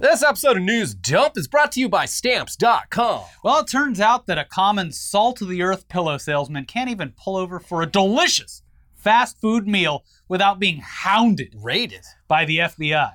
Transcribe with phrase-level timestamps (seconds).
[0.00, 3.24] This episode of News Dump is brought to you by Stamps.com.
[3.44, 7.12] Well, it turns out that a common salt of the earth pillow salesman can't even
[7.22, 8.62] pull over for a delicious
[8.94, 13.12] fast food meal without being hounded raided by the FBI.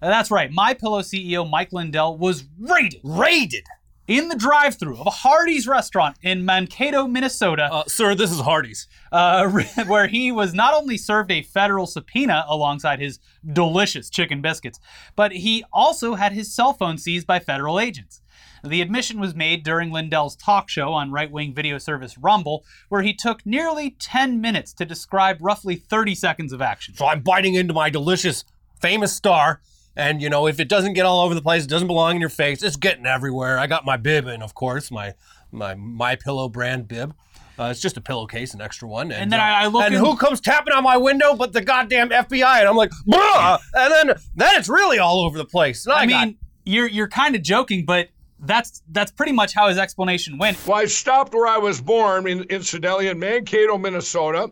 [0.00, 3.66] Uh, That's right, My Pillow CEO Mike Lindell was raided Rated!
[4.12, 8.86] In the drive-through of a Hardee's restaurant in Mankato, Minnesota, Uh, sir, this is Hardee's.
[9.10, 9.48] uh,
[9.86, 13.18] where he was not only served a federal subpoena alongside his
[13.54, 14.78] delicious chicken biscuits,
[15.16, 18.20] but he also had his cell phone seized by federal agents.
[18.62, 23.02] The admission was made during Lindell's talk show on right wing video service Rumble, where
[23.02, 26.94] he took nearly 10 minutes to describe roughly 30 seconds of action.
[26.94, 28.44] So I'm biting into my delicious,
[28.78, 29.62] famous star.
[29.96, 32.20] And, you know, if it doesn't get all over the place, it doesn't belong in
[32.20, 33.58] your face, it's getting everywhere.
[33.58, 35.14] I got my bib in, of course, my
[35.50, 37.14] my My Pillow brand bib.
[37.58, 39.12] Uh, it's just a pillowcase, an extra one.
[39.12, 41.34] And, And then uh, I- I look And in- who comes tapping on my window
[41.36, 42.60] but the goddamn FBI?
[42.60, 43.58] And I'm like, Bruh!
[43.74, 45.84] And then, then it's really all over the place.
[45.84, 49.52] And I, I got- mean, you're you're kind of joking, but that's that's pretty much
[49.52, 50.56] how his explanation went.
[50.66, 54.50] Well, I stopped where I was born, in, incidentally, in Mankato, Minnesota,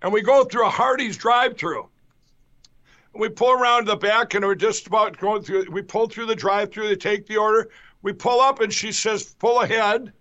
[0.00, 1.88] and we go through a Hardee's drive-through.
[3.18, 5.66] We pull around the back, and we're just about going through.
[5.70, 6.88] We pull through the drive-through.
[6.88, 7.70] They take the order.
[8.02, 10.12] We pull up, and she says, "Pull ahead,"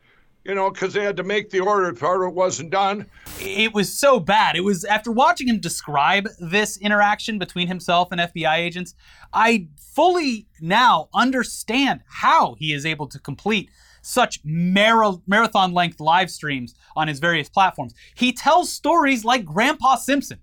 [0.43, 1.91] you know, because they had to make the order.
[1.93, 3.07] Part of it wasn't done.
[3.39, 4.55] it was so bad.
[4.55, 8.95] It was after watching him describe this interaction between himself and FBI agents,
[9.33, 13.69] I fully now understand how he is able to complete
[14.01, 17.93] such mara- marathon length live streams on his various platforms.
[18.13, 20.39] He tells stories like Grandpa Simpson.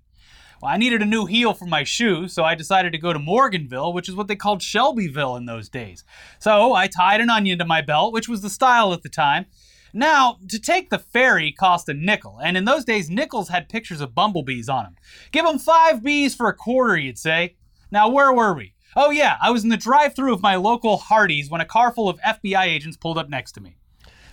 [0.63, 3.19] Well, I needed a new heel for my shoe, so I decided to go to
[3.19, 6.05] Morganville, which is what they called Shelbyville in those days.
[6.39, 9.47] So I tied an onion to my belt, which was the style at the time.
[9.93, 13.99] Now, to take the ferry cost a nickel, and in those days, nickels had pictures
[13.99, 14.95] of bumblebees on them.
[15.33, 17.57] Give them five bees for a quarter, you'd say.
[17.91, 18.73] Now, where were we?
[18.95, 21.91] Oh, yeah, I was in the drive through of my local Hardee's when a car
[21.91, 23.75] full of FBI agents pulled up next to me.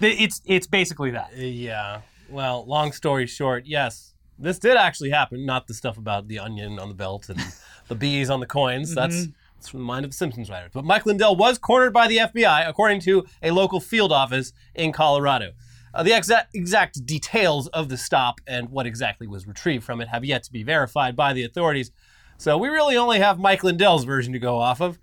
[0.00, 1.36] It's, it's basically that.
[1.36, 2.02] Yeah.
[2.28, 4.09] Well, long story short, yes,
[4.40, 5.44] this did actually happen.
[5.46, 7.40] Not the stuff about the onion on the belt and
[7.88, 8.94] the bees on the coins.
[8.94, 10.70] That's, that's from the mind of the Simpsons writers.
[10.72, 14.92] But Mike Lindell was cornered by the FBI, according to a local field office in
[14.92, 15.52] Colorado.
[15.92, 20.08] Uh, the exact, exact details of the stop and what exactly was retrieved from it
[20.08, 21.90] have yet to be verified by the authorities.
[22.38, 24.98] So we really only have Mike Lindell's version to go off of.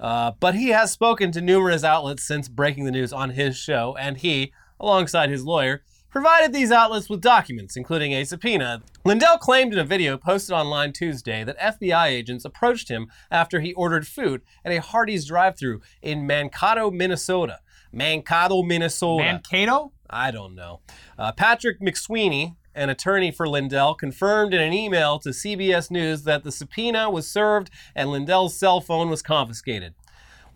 [0.00, 3.94] Uh, but he has spoken to numerous outlets since breaking the news on his show,
[4.00, 8.82] and he, alongside his lawyer, provided these outlets with documents, including a subpoena.
[9.04, 13.72] Lindell claimed in a video posted online Tuesday that FBI agents approached him after he
[13.74, 17.60] ordered food at a Hardee's drive-thru in Mankato, Minnesota.
[17.92, 19.24] Mankato, Minnesota.
[19.24, 19.92] Mankato?
[20.08, 20.80] I don't know.
[21.18, 26.44] Uh, Patrick McSweeney, an attorney for Lindell, confirmed in an email to CBS News that
[26.44, 29.94] the subpoena was served and Lindell's cell phone was confiscated.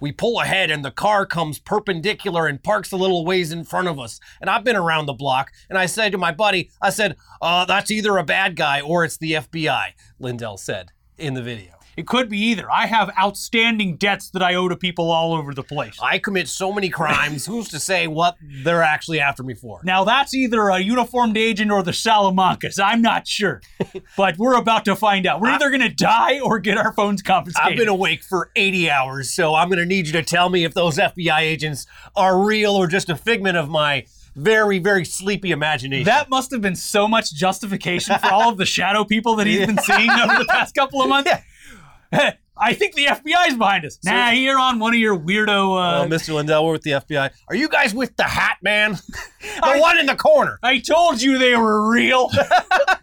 [0.00, 3.88] We pull ahead and the car comes perpendicular and parks a little ways in front
[3.88, 4.20] of us.
[4.40, 7.64] And I've been around the block and I said to my buddy, I said, uh,
[7.64, 11.73] that's either a bad guy or it's the FBI, Lindell said in the video.
[11.96, 12.70] It could be either.
[12.70, 15.96] I have outstanding debts that I owe to people all over the place.
[16.02, 19.80] I commit so many crimes, who's to say what they're actually after me for?
[19.84, 22.82] Now that's either a uniformed agent or the Salamancas.
[22.82, 23.60] I'm not sure,
[24.16, 25.40] but we're about to find out.
[25.40, 27.72] We're either going to die or get our phones confiscated.
[27.72, 30.64] I've been awake for 80 hours, so I'm going to need you to tell me
[30.64, 34.06] if those FBI agents are real or just a figment of my
[34.36, 36.04] very, very sleepy imagination.
[36.06, 39.64] that must have been so much justification for all of the shadow people that he's
[39.64, 41.30] been seeing over the past couple of months.
[42.56, 43.98] I think the FBI's behind us.
[44.04, 45.48] Nah, you're on one of your weirdo.
[45.76, 46.34] Uh, Oh, Mr.
[46.34, 47.30] Lindell, we're with the FBI.
[47.48, 48.92] Are you guys with the hat man?
[49.40, 50.58] the one in the corner.
[50.62, 52.30] I told you they were real.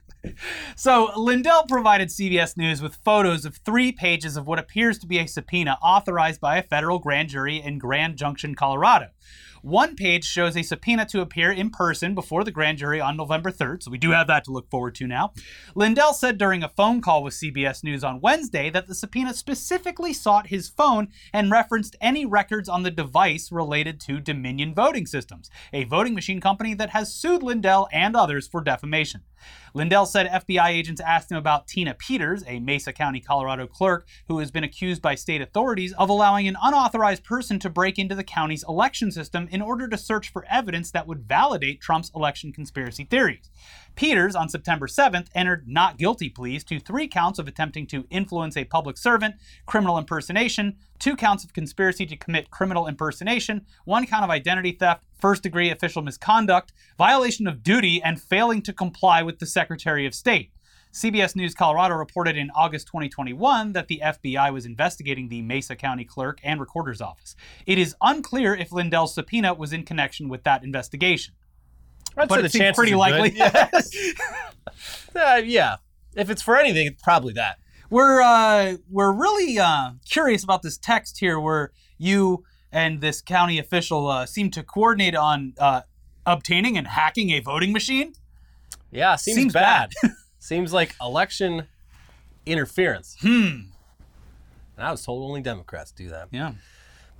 [0.75, 5.19] so, Lindell provided CBS News with photos of three pages of what appears to be
[5.19, 9.07] a subpoena authorized by a federal grand jury in Grand Junction, Colorado.
[9.61, 13.51] One page shows a subpoena to appear in person before the grand jury on November
[13.51, 15.33] 3rd, so we do have that to look forward to now.
[15.75, 20.13] Lindell said during a phone call with CBS News on Wednesday that the subpoena specifically
[20.13, 25.52] sought his phone and referenced any records on the device related to Dominion Voting Systems,
[25.72, 29.22] a voting machine company that has sued Lindell and others for defamation.
[29.73, 34.40] Lindell said FBI agents asked him about Tina Peters, a Mesa County, Colorado clerk who
[34.40, 38.23] has been accused by state authorities of allowing an unauthorized person to break into the
[38.23, 43.05] county's election system in order to search for evidence that would validate Trump's election conspiracy
[43.05, 43.49] theories.
[43.96, 48.55] Peters, on September 7th, entered not guilty pleas to three counts of attempting to influence
[48.55, 49.35] a public servant,
[49.66, 55.03] criminal impersonation, two counts of conspiracy to commit criminal impersonation, one count of identity theft,
[55.20, 60.16] first degree official misconduct, violation of duty, and failing to comply with the Secretary of
[60.16, 60.52] State.
[60.94, 66.03] CBS News Colorado reported in August 2021 that the FBI was investigating the Mesa County
[66.03, 67.34] clerk and recorder's office.
[67.66, 71.34] It is unclear if Lindell's subpoena was in connection with that investigation.
[72.17, 73.31] I'd But it seems pretty likely.
[73.35, 73.69] Yeah.
[75.13, 75.75] Uh, yeah.
[76.16, 77.58] If it's for anything, it's probably that.
[77.90, 83.59] We're uh, we're really uh, curious about this text here, where you and this county
[83.59, 85.81] official uh, seem to coordinate on uh,
[86.25, 88.13] obtaining and hacking a voting machine.
[88.91, 89.91] Yeah, seems, Seems bad.
[90.40, 91.67] seems like election
[92.46, 93.17] interference.
[93.22, 93.67] Hmm.
[94.78, 96.29] And I was told only Democrats do that.
[96.31, 96.53] Yeah.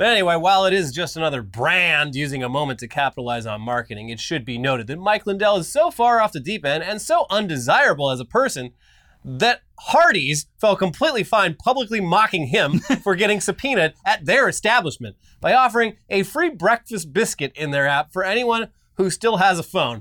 [0.02, 4.10] But anyway, while it is just another brand using a moment to capitalize on marketing,
[4.10, 7.00] it should be noted that Mike Lindell is so far off the deep end and
[7.00, 8.72] so undesirable as a person
[9.24, 15.54] that Hardee's felt completely fine publicly mocking him for getting subpoenaed at their establishment by
[15.54, 20.00] offering a free breakfast biscuit in their app for anyone who still has a phone.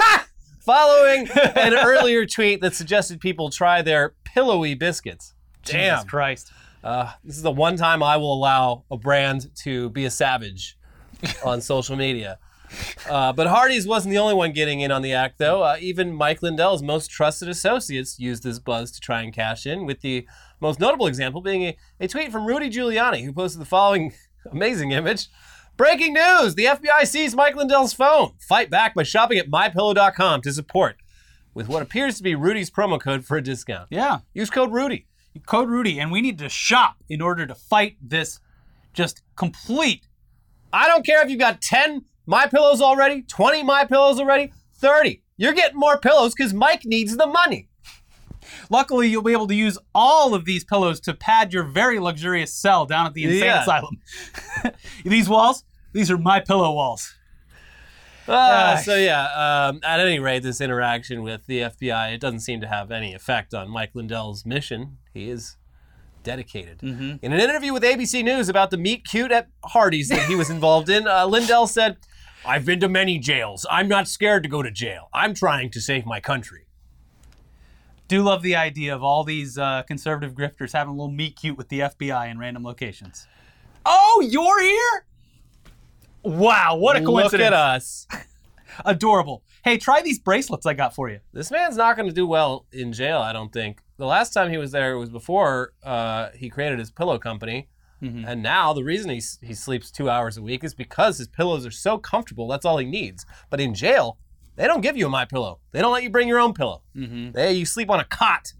[0.60, 5.34] Following an earlier tweet that suggested people try their pillowy biscuits.
[5.62, 5.98] Damn.
[5.98, 6.52] Jesus Christ.
[6.82, 10.76] Uh, this is the one time I will allow a brand to be a savage
[11.44, 12.38] on social media.
[13.08, 15.62] Uh, but Hardee's wasn't the only one getting in on the act, though.
[15.62, 19.84] Uh, even Mike Lindell's most trusted associates used this buzz to try and cash in,
[19.84, 20.26] with the
[20.60, 24.12] most notable example being a, a tweet from Rudy Giuliani, who posted the following
[24.50, 25.28] amazing image.
[25.76, 26.54] Breaking news!
[26.54, 28.32] The FBI seized Mike Lindell's phone.
[28.38, 30.96] Fight back by shopping at mypillow.com to support
[31.54, 33.88] with what appears to be Rudy's promo code for a discount.
[33.90, 34.20] Yeah.
[34.34, 35.06] Use code Rudy.
[35.46, 38.40] Code Rudy, and we need to shop in order to fight this
[38.92, 40.06] just complete.
[40.72, 45.22] I don't care if you've got 10 my pillows already, 20 my pillows already, 30.
[45.36, 47.68] You're getting more pillows because Mike needs the money.
[48.70, 52.52] Luckily, you'll be able to use all of these pillows to pad your very luxurious
[52.54, 53.62] cell down at the insane Yeah.
[53.62, 53.98] asylum.
[55.04, 57.12] these walls, these are my pillow walls.
[58.28, 58.32] Uh,
[58.76, 58.82] Ah.
[58.84, 62.68] so yeah, um, at any rate, this interaction with the FBI, it doesn't seem to
[62.68, 64.98] have any effect on Mike Lindell's mission.
[65.12, 65.56] He is
[66.22, 66.78] dedicated.
[66.78, 67.16] Mm-hmm.
[67.20, 70.50] In an interview with ABC News about the meet cute at Hardee's that he was
[70.56, 71.96] involved in, uh, Lindell said,
[72.46, 73.66] "I've been to many jails.
[73.70, 75.08] I'm not scared to go to jail.
[75.12, 76.66] I'm trying to save my country."
[78.08, 81.56] Do love the idea of all these uh, conservative grifters having a little meet cute
[81.56, 83.26] with the FBI in random locations.
[83.86, 85.06] Oh, you're here?
[86.24, 87.32] Wow, what a Look coincidence.
[87.32, 88.06] Look at us.
[88.84, 89.42] Adorable.
[89.64, 91.20] Hey, try these bracelets I got for you.
[91.32, 93.80] This man's not going to do well in jail, I don't think.
[93.98, 97.68] The last time he was there was before uh, he created his pillow company.
[98.02, 98.24] Mhm.
[98.26, 101.64] And now the reason he, he sleeps two hours a week is because his pillows
[101.64, 102.48] are so comfortable.
[102.48, 103.24] That's all he needs.
[103.48, 104.18] But in jail,
[104.56, 105.60] they don't give you a my pillow.
[105.70, 106.82] They don't let you bring your own pillow.
[106.96, 107.30] Mm-hmm.
[107.32, 108.54] They you sleep on a cot,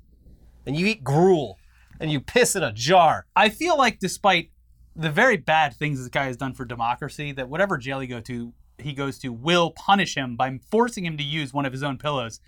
[0.65, 1.59] and you eat gruel,
[1.99, 3.27] and you piss in a jar.
[3.35, 4.52] I feel like despite
[4.95, 8.21] the very bad things this guy has done for democracy, that whatever jail he go
[8.21, 11.83] to, he goes to will punish him by forcing him to use one of his
[11.83, 12.41] own pillows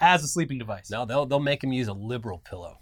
[0.00, 0.90] as a sleeping device.
[0.90, 2.78] No, they'll they'll make him use a liberal pillow.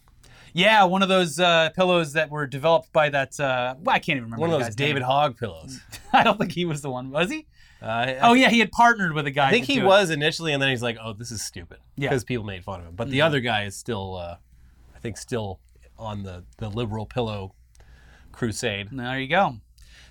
[0.53, 3.39] Yeah, one of those uh, pillows that were developed by that.
[3.39, 4.41] Uh, well, I can't even remember.
[4.41, 5.09] One of those David name.
[5.09, 5.81] Hogg pillows.
[6.13, 7.47] I don't think he was the one, was he?
[7.83, 9.49] Uh, Oh yeah, he had partnered with a guy.
[9.49, 9.85] I think he do it.
[9.87, 12.09] was initially, and then he's like, "Oh, this is stupid," Yeah.
[12.09, 12.95] because people made fun of him.
[12.97, 14.37] But the other guy is still, uh,
[14.95, 15.61] I think, still
[15.99, 17.55] on the the liberal pillow
[18.37, 18.89] crusade.
[18.93, 19.57] There you go.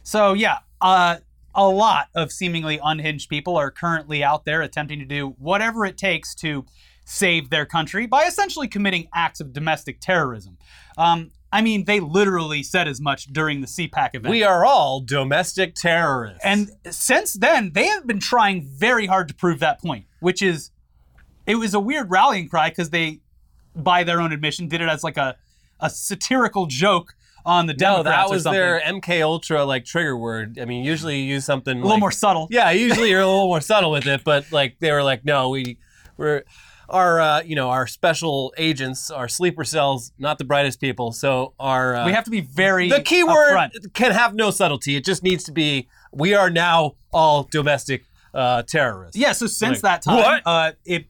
[0.04, 1.18] So yeah, uh,
[1.54, 5.98] a lot of seemingly unhinged people are currently out there attempting to do whatever it
[5.98, 6.66] takes to
[7.06, 10.57] save their country by essentially committing acts of domestic terrorism.
[10.98, 14.30] Um, I mean, they literally said as much during the CPAC event.
[14.30, 16.44] We are all domestic terrorists.
[16.44, 20.71] And since then, they have been trying very hard to prove that point, which is,
[21.45, 23.21] it was a weird rallying cry because they,
[23.73, 25.38] by their own admission, did it as like a,
[25.80, 28.59] a satirical joke on the no, Democrats that or was something.
[28.59, 30.57] their MK Ultra like trigger word.
[30.59, 32.47] I mean, usually you use something a little like- more subtle.
[32.49, 35.49] Yeah, usually you're a little more subtle with it, but like they were like, no,
[35.49, 35.78] we
[36.18, 36.44] we're
[36.90, 41.11] our uh, you know our special agents, our sleeper cells, not the brightest people.
[41.11, 43.94] So our uh, We have to be very the keyword upfront.
[43.94, 44.95] can have no subtlety.
[44.95, 49.18] It just needs to be we are now all domestic uh, terrorists.
[49.18, 51.06] Yeah, so since Like, that time, uh, it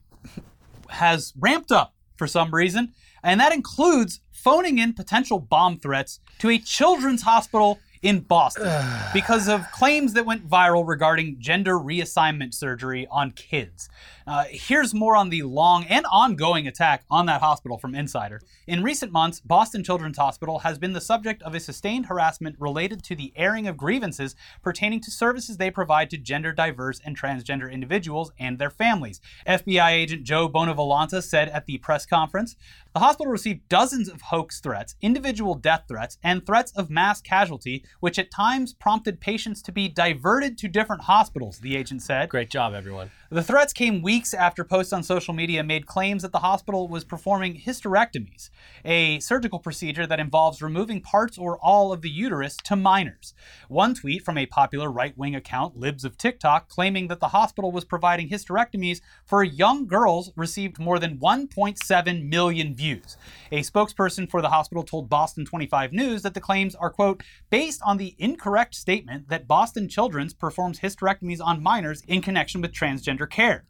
[0.88, 6.50] has ramped up for some reason, and that includes phoning in potential bomb threats to
[6.50, 13.06] a children's hospital in Boston because of claims that went viral regarding gender reassignment surgery
[13.10, 13.88] on kids.
[14.26, 18.40] Uh, here's more on the long and ongoing attack on that hospital from Insider.
[18.66, 23.04] In recent months, Boston Children's Hospital has been the subject of a sustained harassment related
[23.04, 27.70] to the airing of grievances pertaining to services they provide to gender diverse and transgender
[27.70, 29.20] individuals and their families.
[29.46, 32.56] FBI agent Joe Bonavolonta said at the press conference
[32.96, 37.84] the hospital received dozens of hoax threats, individual death threats, and threats of mass casualty,
[38.00, 42.30] which at times prompted patients to be diverted to different hospitals, the agent said.
[42.30, 43.10] Great job, everyone.
[43.28, 47.02] The threats came weeks after posts on social media made claims that the hospital was
[47.02, 48.50] performing hysterectomies,
[48.84, 53.34] a surgical procedure that involves removing parts or all of the uterus to minors.
[53.66, 57.72] One tweet from a popular right wing account, Libs of TikTok, claiming that the hospital
[57.72, 63.16] was providing hysterectomies for young girls received more than 1.7 million views.
[63.50, 67.82] A spokesperson for the hospital told Boston 25 News that the claims are, quote, based
[67.84, 73.15] on the incorrect statement that Boston Children's performs hysterectomies on minors in connection with transgender
[73.24, 73.64] care.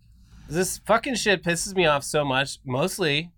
[0.48, 2.58] This fucking shit pisses me off so much.
[2.64, 3.30] Mostly,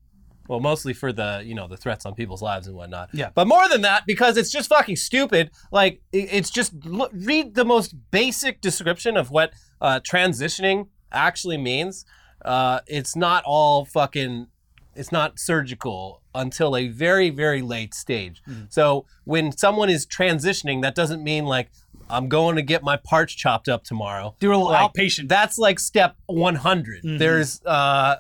[0.49, 3.11] well, mostly for the you know the threats on people's lives and whatnot.
[3.13, 3.31] Yeah.
[3.35, 5.51] But more than that, because it's just fucking stupid.
[5.71, 12.05] Like it's just look, read the most basic description of what uh, transitioning actually means.
[12.45, 14.49] Uh, it's not all fucking.
[14.95, 18.43] It's not surgical until a very very late stage.
[18.49, 18.65] Mm-hmm.
[18.71, 21.71] So when someone is transitioning, that doesn't mean like
[22.11, 24.35] I'm going to get my parts chopped up tomorrow.
[24.41, 25.29] Do a little Like, outpatient.
[25.29, 27.03] That's like step 100.
[27.03, 27.19] Mm-hmm.
[27.19, 28.17] There's uh,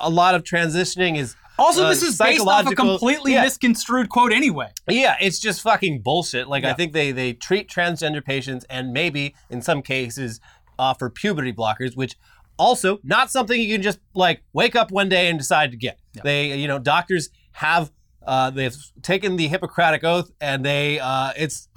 [0.00, 3.42] a lot of transitioning is also, uh, this is based off a completely yeah.
[3.42, 4.72] misconstrued quote anyway.
[4.88, 6.48] yeah, it's just fucking bullshit.
[6.48, 6.70] Like Yeah.
[6.70, 10.40] I think they they treat transgender patients and maybe in some cases
[10.78, 12.16] offer puberty blockers, which
[12.58, 15.98] also not something you can just like wake up one day and decide to get.
[16.24, 17.92] They you know doctors have
[18.26, 21.68] uh, they've taken the Hippocratic oath and they uh, it's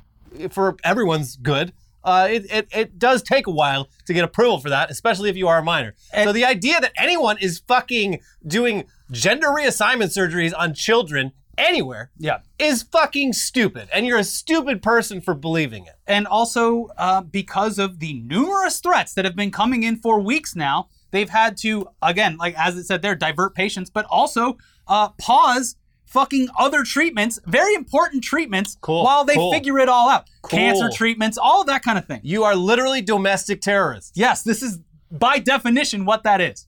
[0.50, 1.74] for everyone's good.
[2.04, 5.38] Uh, it, it, it does take a while to get approval for that, especially if
[5.38, 5.96] you are a minor.
[6.14, 12.40] so the idea that anyone is fucking doing gender reassignment surgeries on children anywhere Yeah.
[12.60, 15.94] is fucking stupid, and you're a stupid person for believing it.
[16.06, 20.56] And also, uh, because of the numerous threats that have been coming in for weeks
[20.58, 25.10] now, they've had to, again, like as it said there, divert patients, but also uh,
[25.20, 25.76] pause
[26.14, 29.52] fucking other treatments, very important treatments, Cool, while they cool.
[29.52, 30.30] figure it all out.
[30.44, 30.60] Cool.
[30.60, 32.22] Cancer treatments, all of that kind of thing.
[32.24, 34.12] You are literally domestic terrorists.
[34.16, 34.80] Yes, this is
[35.12, 36.68] by definition what that is.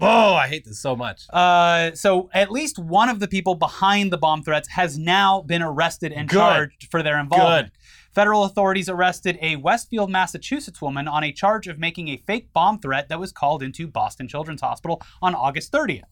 [0.00, 1.22] Oh, I hate this so much.
[1.30, 5.62] Uh, so at least one of the people behind the bomb threats has now been
[5.62, 6.36] arrested and Good.
[6.38, 7.66] charged for their involvement.
[7.72, 7.78] Good.
[8.12, 12.78] Federal authorities arrested a Westfield, Massachusetts woman on a charge of making a fake bomb
[12.78, 16.02] threat that was called into Boston Children's Hospital on August 30th.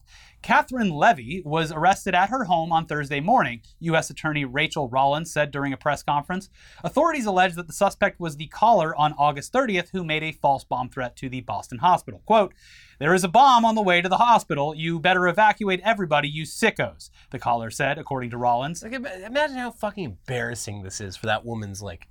[0.43, 4.09] Catherine Leavy was arrested at her home on Thursday morning, U.S.
[4.09, 6.49] Attorney Rachael Rollins said during a press conference.
[6.83, 10.65] Authorities allege that the suspect was the caller on August 30th who made a false
[10.65, 12.21] bomb threat to the Boston hospital.
[12.25, 12.53] Quote,
[12.99, 14.75] there is a bomb on the way to the hospital.
[14.75, 18.83] You better evacuate everybody, you sickos, the caller said, according to Rollins.
[18.83, 22.09] Like, imagine how fucking embarrassing this is for that woman's like,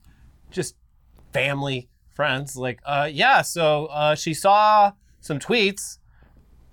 [0.50, 0.74] just
[1.34, 2.56] family, friends.
[2.56, 3.42] Like, uh, yeah.
[3.42, 5.98] So uh, she saw some tweets,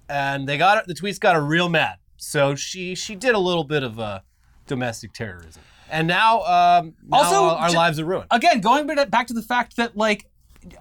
[0.09, 1.97] and they got the tweets got her real mad.
[2.17, 4.19] So she she did a little bit of uh,
[4.67, 8.27] domestic terrorism, and now um, now Also, our ju- lives are ruined.
[8.31, 10.25] Again, going back to the fact that, like,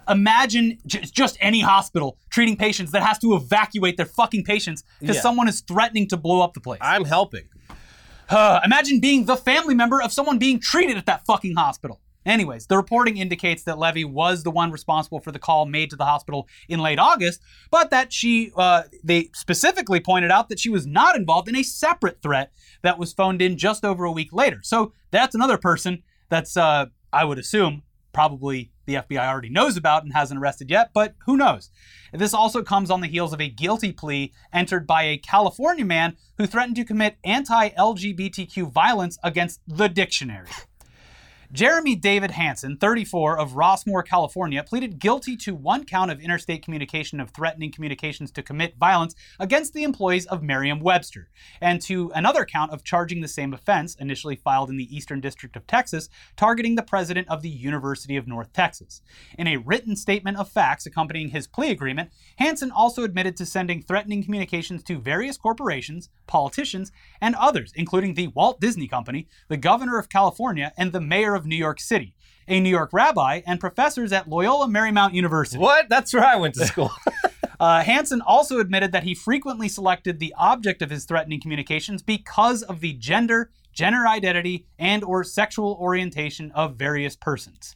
[0.08, 5.16] imagine j- just any hospital treating patients that has to evacuate their fucking patients because
[5.16, 5.23] Yeah.
[5.23, 6.80] someone is threatening to blow up the place.
[6.82, 7.44] I'm helping.
[8.28, 12.00] Uh, imagine being the family member of someone being treated at that fucking hospital.
[12.28, 15.97] Anyways, the reporting indicates that Leavy was the one responsible for the call made to
[15.97, 20.68] the hospital in late August, but that she, uh, they specifically pointed out that she
[20.68, 24.30] was not involved in a separate threat that was phoned in just over a week
[24.30, 24.61] later.
[24.62, 27.82] So that's another person that's, uh, I would assume,
[28.12, 31.70] probably the FBI already knows about and hasn't arrested yet, but who knows?
[32.12, 36.16] This also comes on the heels of a guilty plea entered by a California man
[36.37, 40.49] who threatened to commit anti LGBTQ violence against the dictionary.
[41.50, 47.21] Jeremy David Hansen, 34, of Rossmoor, California, pleaded guilty to one count of interstate communication
[47.21, 52.45] of threatening communications to commit violence against the employees of Merriam Webster, and to another
[52.45, 56.75] count of charging the same offense, initially filed in the Eastern District of Texas, targeting
[56.75, 59.00] the president of the University of North Texas.
[59.38, 63.81] In a written statement of facts accompanying his plea agreement, Hansen also admitted to sending
[63.81, 69.99] threatening communications to various corporations, politicians, and others, including the Walt Disney Company, the governor
[69.99, 72.14] of California, and the mayor of New York City,
[72.47, 75.59] a New York rabbi, and professors at Loyola Marymount University.
[75.59, 75.88] What?
[75.88, 76.90] That's where I went to school.
[77.61, 82.62] Uh, Hansen also admitted that he frequently selected the object of his threatening communications because
[82.62, 87.75] of the gender, gender identity, and or sexual orientation of various persons.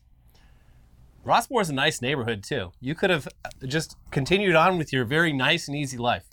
[1.24, 2.72] Rossmoor's a nice neighborhood too.
[2.80, 3.28] You could have
[3.66, 6.26] just continued on with your very nice and easy life,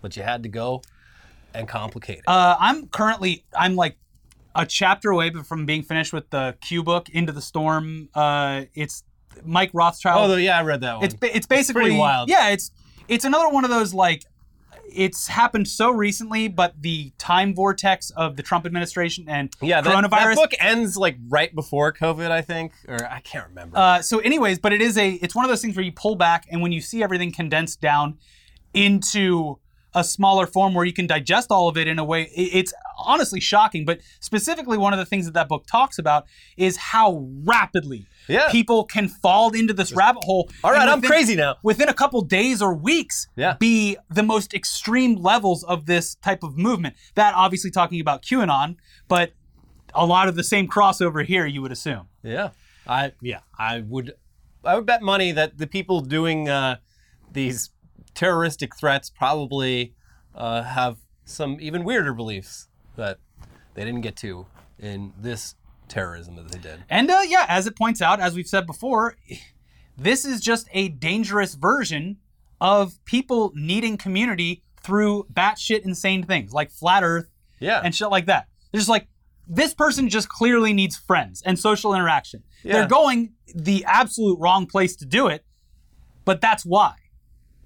[0.00, 0.82] but you had to go
[1.54, 2.24] and complicate it.
[2.26, 3.96] Uh, I'm currently I'm like
[4.54, 8.08] a chapter away from being finished with the Q book Into the Storm.
[8.14, 9.04] Uh, it's
[9.44, 10.30] Mike Rothschild.
[10.30, 11.04] oh, yeah, I read that one.
[11.04, 12.28] It's it's basically pretty wild.
[12.28, 12.70] Yeah, it's
[13.08, 14.24] it's another one of those like
[14.92, 19.92] it's happened so recently, but the time vortex of the Trump administration and Yeah, that,
[19.92, 20.10] coronavirus.
[20.10, 23.76] that book ends like right before COVID, I think, or I can't remember.
[23.76, 26.14] Uh, so, anyways, but it is a it's one of those things where you pull
[26.14, 28.18] back, and when you see everything condensed down
[28.72, 29.58] into
[29.94, 33.40] a smaller form where you can digest all of it in a way, it's honestly
[33.40, 33.84] shocking.
[33.84, 38.50] But specifically, one of the things that that book talks about is how rapidly Yeah.
[38.50, 40.50] people can fall into this rabbit hole.
[40.62, 41.56] All right, and I'm crazy now.
[41.62, 43.54] Within a couple days or weeks, Yeah.
[43.58, 46.96] be the most extreme levels of this type of movement.
[47.14, 48.76] That obviously talking about QAnon,
[49.08, 49.32] but
[49.94, 52.08] a lot of the same crossover here, you would assume.
[52.22, 52.50] Yeah,
[52.86, 54.14] I yeah I would
[54.64, 56.76] I would bet money that the people doing uh,
[57.30, 57.70] these
[58.14, 59.94] terroristic threats probably
[60.34, 63.18] uh, have some even weirder beliefs that
[63.74, 64.46] they didn't get to
[64.78, 65.54] in this
[65.88, 66.84] terrorism that they did.
[66.88, 69.16] And uh, yeah, as it points out, as we've said before,
[69.96, 72.18] this is just a dangerous version
[72.60, 77.28] of people needing community through batshit insane things like flat Earth
[77.58, 78.48] Yeah, and shit like that.
[78.70, 79.08] They're just like,
[79.46, 82.42] this person just clearly needs friends and social interaction.
[82.62, 82.72] Yeah.
[82.74, 85.44] They're going the absolute wrong place to do it,
[86.24, 86.94] but that's why.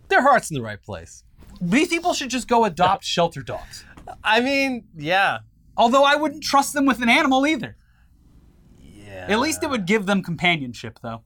[0.09, 1.25] Their heart's in the right place.
[1.61, 3.85] These people should just go adopt shelter dogs.
[4.25, 5.38] I mean, yeah,
[5.77, 7.77] Although I wouldn't trust them with an animal either.
[8.81, 9.27] yeah.
[9.29, 11.23] At least it would give them companionship, though.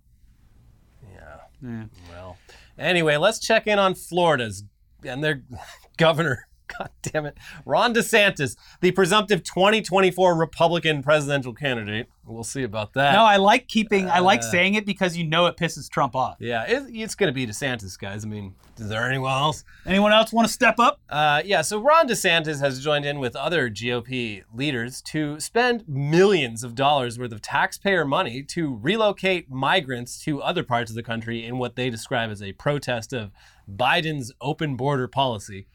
[1.11, 1.85] Yeah.
[2.11, 2.37] Well,
[2.79, 4.65] anyway, let's check in on Florida's
[5.05, 5.43] and their
[5.97, 6.47] governor.
[6.79, 7.37] God damn it.
[7.65, 12.09] Ron DeSantis, the presumptive 2024 Republican presidential candidate.
[12.25, 13.13] We'll see about that.
[13.15, 14.09] No, I like keeping.
[14.09, 16.37] I like Uh, saying it because you know it pisses Trump off.
[16.39, 18.25] yeah, it, it's going to be DeSantis, guys.
[18.25, 19.65] I mean, is there anyone else?
[19.85, 21.01] Anyone else want to step up?
[21.11, 26.63] Uh, yeah, so Ron DeSantis has joined in with other GOP leaders to spend millions
[26.63, 31.45] of dollars worth of taxpayer money to relocate migrants to other parts of the country
[31.45, 33.33] in what they describe as a protest of
[33.71, 35.67] Biden's open border policy.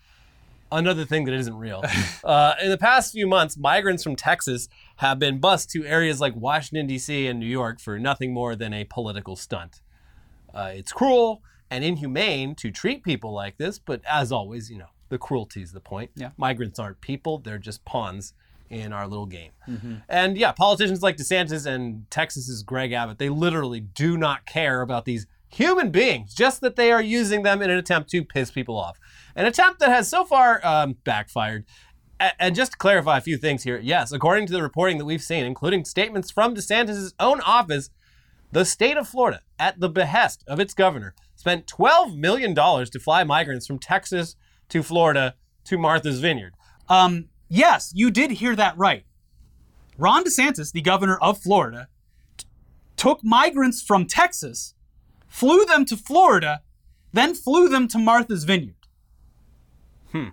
[0.71, 1.83] Another thing that isn't real.
[2.23, 6.35] uh, in the past few months, migrants from Texas have been bused to areas like
[6.35, 7.27] Washington, D.C.
[7.27, 9.81] and New York for nothing more than a political stunt.
[10.53, 14.89] Uh, it's cruel and inhumane to treat people like this, but as always, you know,
[15.09, 16.11] the cruelty is the point.
[16.15, 16.31] Yeah.
[16.37, 18.33] Migrants aren't people, they're just pawns
[18.69, 19.51] in our little game.
[20.09, 25.05] And yeah, politicians like DeSantis and Texas's Greg Abbott, they literally do not care about
[25.05, 28.77] these human beings, just that they are using them in an attempt to piss people
[28.77, 28.99] off.
[29.35, 31.65] An attempt that has so far um, backfired.
[32.39, 35.21] And just to clarify a few things here, yes, according to the reporting that we've
[35.21, 37.91] seen, including statements from DeSantis' own office,
[38.51, 43.23] the state of Florida, at the behest of its governor, spent $12 million to fly
[43.23, 44.35] migrants from Texas
[44.69, 46.55] to Florida to Martha's Vineyard.
[46.89, 49.05] Um, yes, you did hear that right.
[49.97, 51.87] Ron DeSantis, the governor of Florida,
[52.37, 52.45] t-
[52.95, 54.75] took migrants from Texas,
[55.27, 56.61] flew them to Florida,
[57.13, 58.75] then flew them to Martha's Vineyard.
[60.11, 60.29] Hmm.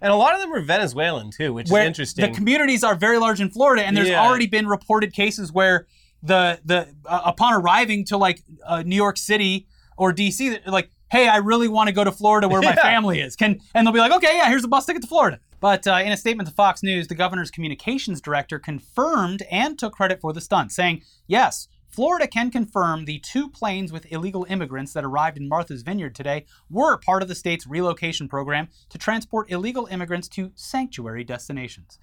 [0.00, 2.28] And a lot of them were Venezuelan too, which where is interesting.
[2.30, 4.20] The communities are very large in Florida, and there's Yeah.
[4.20, 5.86] already been reported cases where
[6.22, 11.28] the the uh, upon arriving to like uh, New York City or DC, like, hey,
[11.28, 13.36] I really want to go to Florida where my family is.
[13.36, 15.38] Can and they'll be like, okay, yeah, here's a bus ticket to Florida.
[15.60, 19.92] But uh, in a statement to Fox News, the governor's communications director confirmed and took
[19.92, 21.68] credit for the stunt, saying, yes.
[21.92, 26.46] Florida can confirm the two planes with illegal immigrants that arrived in Martha's Vineyard today
[26.70, 31.98] were part of the state's relocation program to transport illegal immigrants to sanctuary destinations.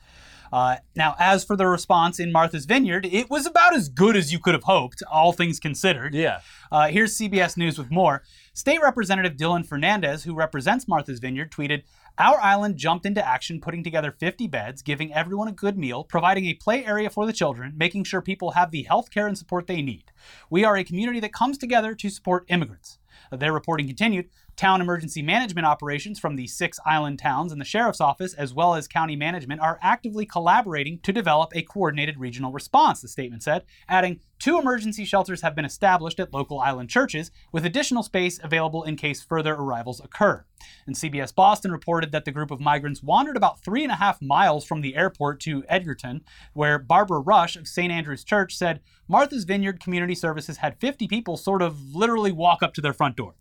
[0.53, 4.31] Uh, now, as for the response in Martha's Vineyard, it was about as good as
[4.31, 6.13] you could have hoped, all things considered.
[6.13, 6.41] yeah.
[6.71, 8.21] Uh, here's CBS News with more.
[8.53, 11.81] State Representative Dylan Fernandes, who represents Martha's Vineyard, tweeted
[12.19, 16.47] Our island jumped into action, putting together 50 beds, giving everyone a good meal, providing
[16.47, 19.67] a play area for the children, making sure people have the health care and support
[19.67, 20.11] they need.
[20.49, 22.99] We are a community that comes together to support immigrants.
[23.31, 24.27] Their reporting continued.
[24.59, 28.75] Town emergency management operations from the six island towns and the sheriff's office, as well
[28.75, 33.63] as county management, are actively collaborating to develop a coordinated regional response, the statement said,
[33.87, 38.83] adding, Two emergency shelters have been established at local island churches, with additional space available
[38.83, 40.43] in case further arrivals occur.
[40.85, 44.21] And CBS Boston reported that the group of migrants wandered about three and a half
[44.21, 46.19] miles from the airport to Edgartown,
[46.51, 47.93] where Barbara Rush of St.
[47.93, 52.73] Andrew's Church said Martha's Vineyard Community Services had 50 people sort of literally walk up
[52.73, 53.35] to their front door.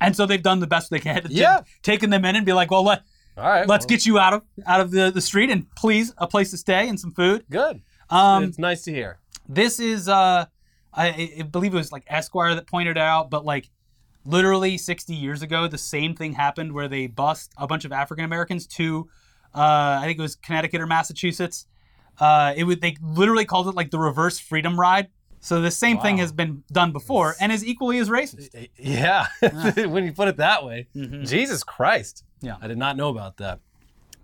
[0.00, 1.26] And so they've done the best they can.
[1.30, 1.62] Yeah.
[1.82, 3.02] Taking them in and be like, well, let,
[3.36, 3.66] All right.
[3.66, 6.50] let's well, get you out of out of the, the street and please a place
[6.50, 7.44] to stay and some food.
[7.50, 7.80] good.
[8.10, 9.18] Um, it's nice to hear.
[9.48, 10.46] this is uh
[10.92, 13.68] I, I believe it was like Esquire that pointed out, but like
[14.24, 18.24] literally 60 years ago, the same thing happened where they bust a bunch of African
[18.24, 19.08] Americans to
[19.54, 21.66] uh, I think it was Connecticut or Massachusetts.
[22.18, 25.08] Uh, it would they literally called it like the reverse freedom ride.
[25.44, 28.70] So the same thing has been done before and is equally as racist.
[28.78, 29.26] Yeah,
[29.86, 30.88] when you put it that way.
[30.96, 31.24] Mm-hmm.
[31.24, 32.24] Jesus Christ.
[32.40, 32.56] Yeah.
[32.62, 33.60] I did not know about that.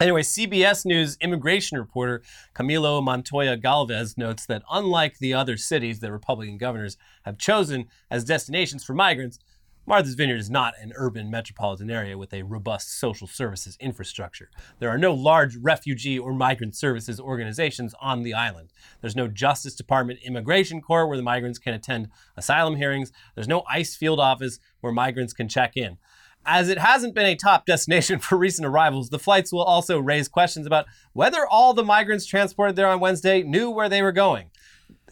[0.00, 2.22] Anyway, CBS News immigration reporter
[2.54, 8.24] Camilo Montoya Galvez notes that unlike the other cities that Republican governors have chosen as
[8.24, 9.38] destinations for migrants,
[9.86, 14.50] Martha's Vineyard is not an urban metropolitan area with a robust social services infrastructure.
[14.78, 18.72] There are no large refugee or migrant services organizations on the island.
[19.00, 23.10] There's no Justice Department immigration court where the migrants can attend asylum hearings.
[23.34, 25.96] There's no ICE field office where migrants can check in.
[26.44, 30.28] As it hasn't been a top destination for recent arrivals, the flights will also raise
[30.28, 34.49] questions about whether all the migrants transported there on Wednesday knew where they were going.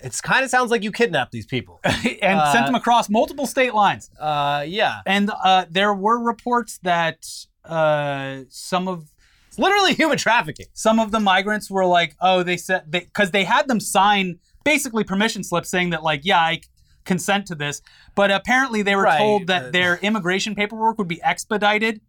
[0.02, 1.80] It kind of sounds like you kidnapped these people.
[1.84, 4.10] and sent them across multiple state lines.
[4.18, 7.26] Uh, yeah, And uh, there were reports that
[7.64, 9.10] uh, some of
[9.48, 10.66] it's literally human trafficking.
[10.72, 15.04] some of the migrants were like, oh, they said because they, had them sign basically
[15.04, 16.60] permission slips saying that like, yeah, I
[17.04, 17.80] consent to this.
[18.14, 22.00] But apparently they were Right, told that uh, their immigration paperwork would be expedited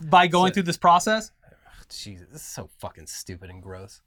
[0.00, 1.30] by going So- through this process.
[1.90, 4.02] Jesus, this is so fucking stupid and gross.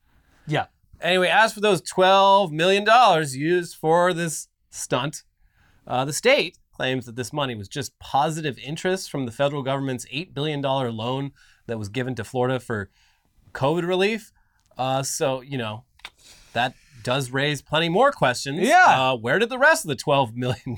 [0.46, 0.68] Yeah.
[1.02, 2.86] Anyway, as for those $12 million
[3.32, 5.24] used for this stunt,
[5.88, 10.06] uh, the state claims that this money was just positive interest from the federal government's
[10.06, 11.32] $8 billion loan
[11.68, 12.90] that was given to Florida for
[13.54, 14.32] COVID relief.
[14.78, 15.84] Uh, so, you know,
[16.54, 18.60] that does raise plenty more questions.
[18.60, 19.12] Yeah.
[19.12, 20.78] Uh, where did the rest of the $12 million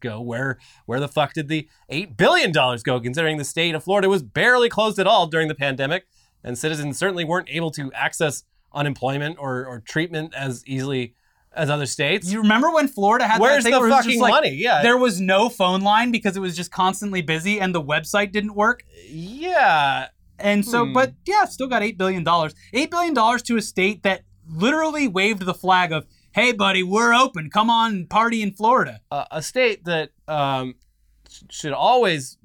[0.00, 0.20] go?
[0.20, 4.22] Where, where the fuck did the $8 billion go, considering the state of Florida was
[4.22, 6.06] barely closed at all during the pandemic?
[6.44, 11.14] and citizens certainly weren't able to access unemployment or, or treatment as easily
[11.56, 12.30] as other states.
[12.32, 14.30] You remember when Florida had Where's that thing the where it was just fucking like,
[14.32, 14.50] money?
[14.56, 14.82] Yeah.
[14.82, 18.54] There was no phone line because it was just constantly busy and the website didn't
[18.56, 18.82] work.
[19.08, 20.08] yeah,
[20.38, 20.92] And so, Hmm.
[20.92, 22.24] but yeah, still got $8 billion.
[22.24, 27.50] $8 billion to a state that literally waved the flag of, hey, buddy, we're open.
[27.50, 29.00] Come on, party in Florida.
[29.12, 30.74] a, a state that um,
[31.50, 32.36] should always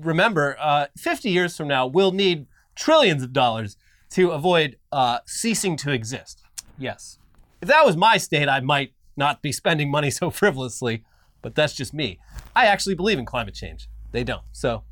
[0.00, 3.76] remember uh, 50 years from now will need trillions of dollars
[4.12, 6.42] to avoid uh, ceasing to exist.
[6.78, 7.18] Yes.
[7.60, 11.04] If that was my state, I might not be spending money so frivolously,
[11.42, 12.18] but that's just me.
[12.54, 13.88] I actually believe in climate change.
[14.12, 14.42] They don't.
[14.52, 14.84] So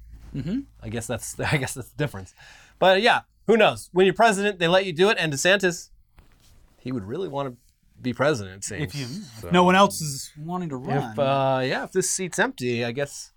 [0.82, 2.34] I guess that's I guess that's the difference.
[2.78, 3.90] But yeah, who knows?
[3.92, 5.16] When you're president, they let you do it.
[5.18, 5.90] And DeSantis,
[6.78, 7.56] he would really want to
[8.00, 8.56] be president.
[8.58, 8.82] It seems.
[8.82, 9.06] If you,
[9.40, 11.12] So- no one else is wanting to run.
[11.12, 13.32] if uh, yeah, if this seat's empty, I guess.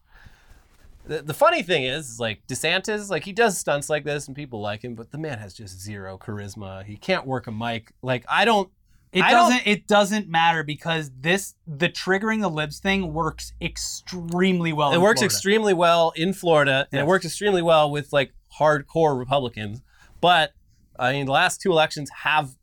[1.05, 4.35] The, the funny thing is, is, like DeSantis, like he does stunts like this and
[4.35, 6.85] people like him, but the man has just zero charisma.
[6.85, 7.91] He can't work a mic.
[8.01, 8.69] Like I don't.
[9.11, 9.67] It I don't- doesn't.
[9.67, 14.91] It doesn't matter because this the triggering the libs thing works extremely well.
[14.93, 15.25] It works Florida.
[15.25, 17.03] extremely well in Florida, and Yes.
[17.03, 19.81] it works extremely well with like hardcore Republicans.
[20.21, 20.53] But
[20.97, 22.55] I mean, the last two elections have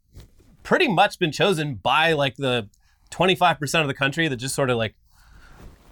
[0.63, 2.69] pretty much been chosen by like the
[3.11, 4.95] 25% of the country that just sort of like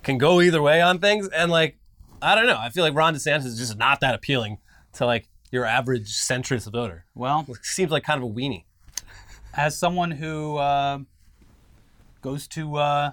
[0.03, 1.29] can go either way on things.
[1.29, 1.79] And like,
[2.21, 2.59] I don't know.
[2.59, 4.59] I feel like Ron DeSantis is just not that appealing
[4.95, 7.05] to like your average centrist voter.
[7.15, 8.65] Well, it Seems like kind of a weenie.
[9.55, 10.99] as someone who uh,
[12.21, 13.13] goes to uh,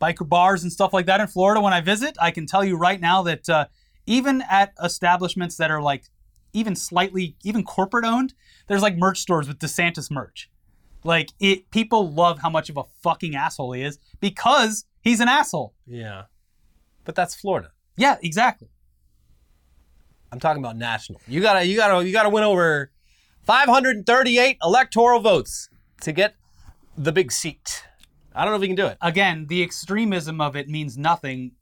[0.00, 2.76] biker bars and stuff like that in Florida when I visit, I can tell you
[2.76, 3.66] right now that uh,
[4.06, 6.04] even at establishments that are like
[6.52, 8.34] even slightly even corporate owned,
[8.66, 10.50] there's like merch stores with DeSantis merch.
[11.04, 15.28] Like it, people love how much of a fucking asshole he is because he's an
[15.28, 15.74] asshole.
[15.86, 16.24] Yeah.
[17.04, 17.70] But that's Florida.
[18.00, 18.68] Yeah, exactly.
[20.32, 21.20] I'm talking about national.
[21.28, 22.90] You gotta, you gotta, you gotta win over
[23.42, 25.68] 538 electoral votes
[26.00, 26.34] to get
[26.96, 27.84] the big seat.
[28.34, 28.96] I don't know if we can do it.
[29.02, 31.52] Again, the extremism of it means nothing.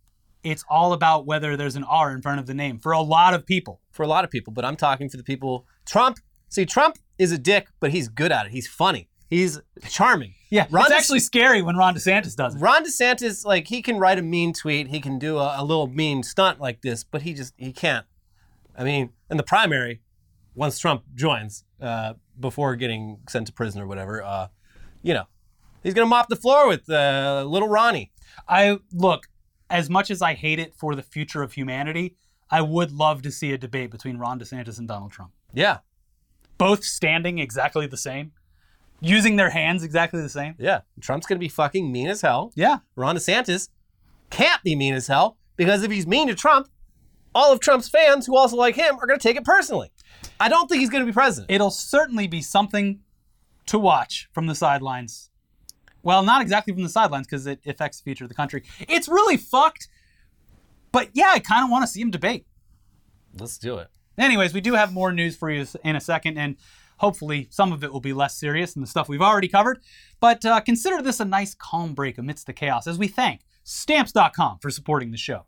[0.44, 3.34] It's all about whether there's an R in front of the name for a lot
[3.34, 3.80] of people.
[3.90, 5.66] for a lot of people, but I'm talking for the people.
[5.84, 8.52] Trump, see, Trump is a dick, but he's good at it.
[8.52, 9.08] He's funny.
[9.28, 10.34] He's charming.
[10.50, 12.58] Yeah, Ron it's De- actually scary when Ron DeSantis does it.
[12.58, 14.88] Ron DeSantis, like, he can write a mean tweet.
[14.88, 18.06] He can do a, a little mean stunt like this, but he just, he can't.
[18.76, 20.00] I mean, in the primary,
[20.54, 24.48] once Trump joins, uh, before getting sent to prison or whatever, uh,
[25.02, 25.24] you know,
[25.82, 28.12] he's going to mop the floor with uh, little Ronnie.
[28.48, 29.28] I look,
[29.68, 32.16] as much as I hate it for the future of humanity,
[32.50, 35.32] I would love to see a debate between Ron DeSantis and Donald Trump.
[35.52, 35.78] Yeah.
[36.56, 38.32] Both standing exactly the same,
[39.00, 40.54] using their hands exactly the same.
[40.58, 40.80] Yeah.
[41.00, 42.52] Trump's going to be fucking mean as hell.
[42.54, 42.78] Yeah.
[42.96, 43.68] Ron DeSantis
[44.30, 46.68] can't be mean as hell because if he's mean to Trump,
[47.34, 49.90] all of Trump's fans who also like him are going to take it personally.
[50.40, 51.50] I don't think he's going to be president.
[51.50, 53.00] It'll certainly be something
[53.66, 55.30] to watch from the sidelines.
[56.02, 58.62] Well, not exactly from the sidelines because it affects the future of the country.
[58.80, 59.88] It's really fucked.
[60.90, 62.46] But yeah, I kind of want to see him debate.
[63.38, 63.88] Let's do it.
[64.16, 66.38] Anyways, we do have more news for you in a second.
[66.38, 66.56] And
[66.98, 69.80] Hopefully, some of it will be less serious than the stuff we've already covered.
[70.20, 74.60] But uh, consider this a nice calm break amidst the chaos as we thank Stamps.com
[74.62, 75.44] for supporting the show.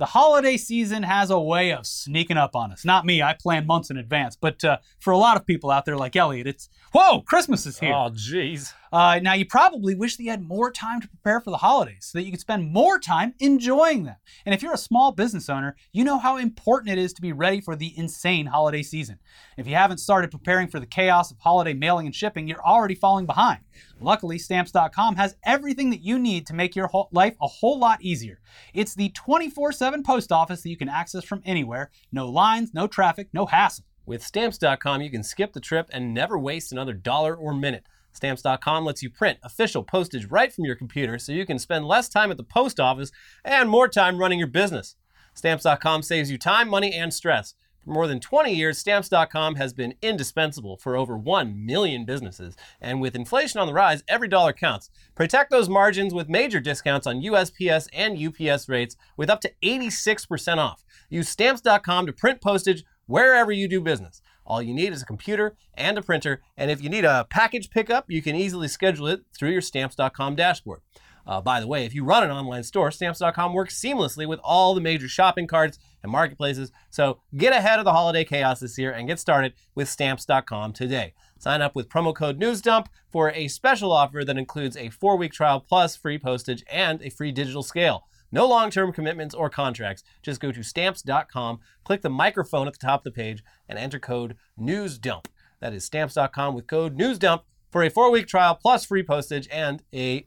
[0.00, 2.84] The holiday season has a way of sneaking up on us.
[2.84, 4.34] Not me, I plan months in advance.
[4.34, 7.78] But uh, for a lot of people out there like Elliot, it's whoa, Christmas is
[7.78, 7.92] here.
[7.92, 8.74] Oh, jeez.
[8.92, 12.08] Uh, now, you probably wish that you had more time to prepare for the holidays
[12.10, 14.16] so that you could spend more time enjoying them.
[14.44, 17.32] And if you're a small business owner, you know how important it is to be
[17.32, 19.18] ready for the insane holiday season.
[19.56, 22.96] If you haven't started preparing for the chaos of holiday mailing and shipping, you're already
[22.96, 23.60] falling behind.
[24.02, 28.40] Luckily, Stamps.com has everything that you need to make your life a whole lot easier.
[28.74, 31.90] It's the 24 7 post office that you can access from anywhere.
[32.10, 33.84] No lines, no traffic, no hassle.
[34.04, 37.86] With Stamps.com, you can skip the trip and never waste another dollar or minute.
[38.12, 42.08] Stamps.com lets you print official postage right from your computer so you can spend less
[42.08, 43.10] time at the post office
[43.44, 44.96] and more time running your business.
[45.34, 47.54] Stamps.com saves you time, money, and stress.
[47.84, 52.54] For more than 20 years, Stamps.com has been indispensable for over 1 million businesses.
[52.80, 54.90] And with inflation on the rise, every dollar counts.
[55.14, 60.58] Protect those margins with major discounts on USPS and UPS rates with up to 86%
[60.58, 60.84] off.
[61.10, 64.22] Use Stamps.com to print postage wherever you do business.
[64.46, 67.70] All you need is a computer and a printer, and if you need a package
[67.70, 70.80] pickup, you can easily schedule it through your Stamps.com dashboard.
[71.26, 74.74] Uh, by the way, if you run an online store, Stamps.com works seamlessly with all
[74.74, 76.72] the major shopping carts and marketplaces.
[76.90, 81.14] So get ahead of the holiday chaos this year and get started with Stamps.com today.
[81.38, 85.32] Sign up with promo code NewsDump for a special offer that includes a four week
[85.32, 88.06] trial plus free postage and a free digital scale.
[88.30, 90.02] No long term commitments or contracts.
[90.22, 93.98] Just go to stamps.com, click the microphone at the top of the page, and enter
[93.98, 95.26] code NEWSDUMP.
[95.60, 99.82] That is stamps.com with code NEWSDUMP for a four week trial plus free postage and
[99.92, 100.26] a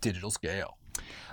[0.00, 0.78] digital scale.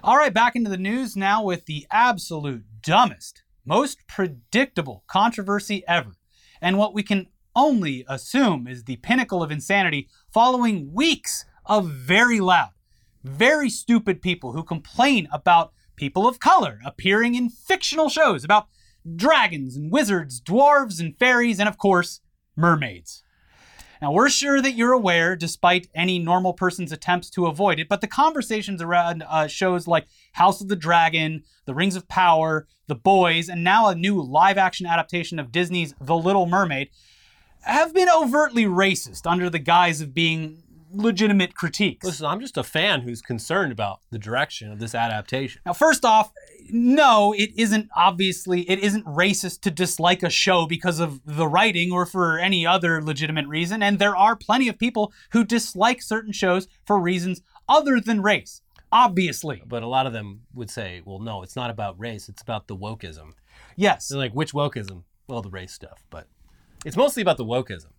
[0.04, 6.12] All right, back into the news now with the absolute dumbest, most predictable controversy ever.
[6.62, 12.39] And what we can only assume is the pinnacle of insanity following weeks of very
[12.39, 12.72] loud,
[13.24, 18.67] very stupid people who complain about people of color appearing in fictional shows about
[19.15, 22.22] dragons and wizards, dwarves and fairies, and of course,
[22.56, 23.24] mermaids.
[24.02, 28.00] Now, we're sure that you're aware, despite any normal person's attempts to avoid it, but
[28.00, 32.96] the conversations around uh, shows like House of the Dragon, The Rings of Power, The
[32.96, 36.90] Boys, and now a new live action adaptation of Disney's The Little Mermaid
[37.62, 42.06] have been overtly racist under the guise of being legitimate critiques.
[42.06, 45.62] Listen, I'm just a fan who's concerned about the direction of this adaptation.
[45.66, 46.32] Now, first off,
[46.72, 51.91] no, it isn't obviously, it isn't racist to dislike a show because of the writing
[51.91, 53.82] or for any other legitimate reason.
[53.84, 58.62] And there are plenty of people who dislike certain shows for reasons other than race.
[58.91, 59.62] Obviously.
[59.67, 62.67] But a lot of them would say, well, no, it's not about race, it's about
[62.67, 63.34] the wokeism.
[63.76, 64.08] Yes.
[64.08, 65.04] They're like, which wokeism?
[65.28, 66.28] Well, the race stuff, but
[66.86, 67.91] it's mostly about the wokeism.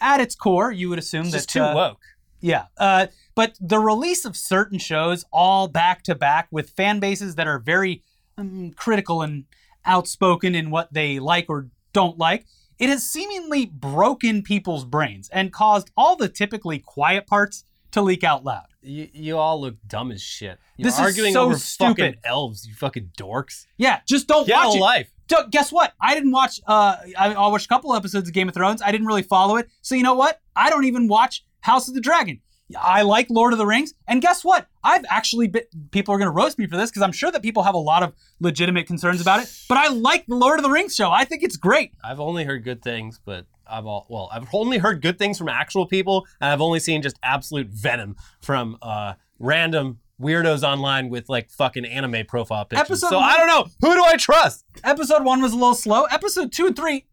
[0.00, 1.36] At its core, you would assume It's that.
[1.38, 2.00] just too uh, woke.
[2.40, 2.66] Yeah.
[2.78, 7.46] Uh, but the release of certain shows all back to back with fan bases that
[7.46, 8.02] are very
[8.38, 9.44] um, critical and
[9.84, 12.44] outspoken in what they like or don't like,
[12.78, 18.22] it has seemingly broken people's brains and caused all the typically quiet parts to leak
[18.24, 18.66] out loud.
[18.82, 20.58] You, you all look dumb as shit.
[20.76, 21.60] You're This is arguing so over fucking
[21.96, 22.18] stupid.
[22.24, 23.66] elves, you fucking dorks.
[23.76, 24.80] Yeah, just don't Get watch it.
[24.80, 25.10] life.
[25.30, 25.92] So, guess what?
[26.00, 26.60] I didn't watch.
[26.66, 28.80] Uh, I, I watched a couple episodes of Game of Thrones.
[28.82, 29.68] I didn't really follow it.
[29.82, 30.40] So you know what?
[30.56, 32.40] I don't even watch House of the Dragon.
[32.80, 34.68] I like Lord of the Rings, and guess what?
[34.84, 35.64] I've actually been.
[35.90, 37.78] People are going to roast me for this because I'm sure that people have a
[37.78, 39.52] lot of legitimate concerns about it.
[39.68, 41.10] But I like the Lord of the Rings show.
[41.10, 41.92] I think it's great.
[42.04, 45.48] I've only heard good things, but I've all well, I've only heard good things from
[45.48, 51.28] actual people, and I've only seen just absolute venom from uh, random weirdos online with
[51.28, 52.86] like fucking anime profile pictures.
[52.88, 54.64] Episode so one- I don't know who do I trust.
[54.84, 56.04] Episode one was a little slow.
[56.04, 57.06] Episode two and three,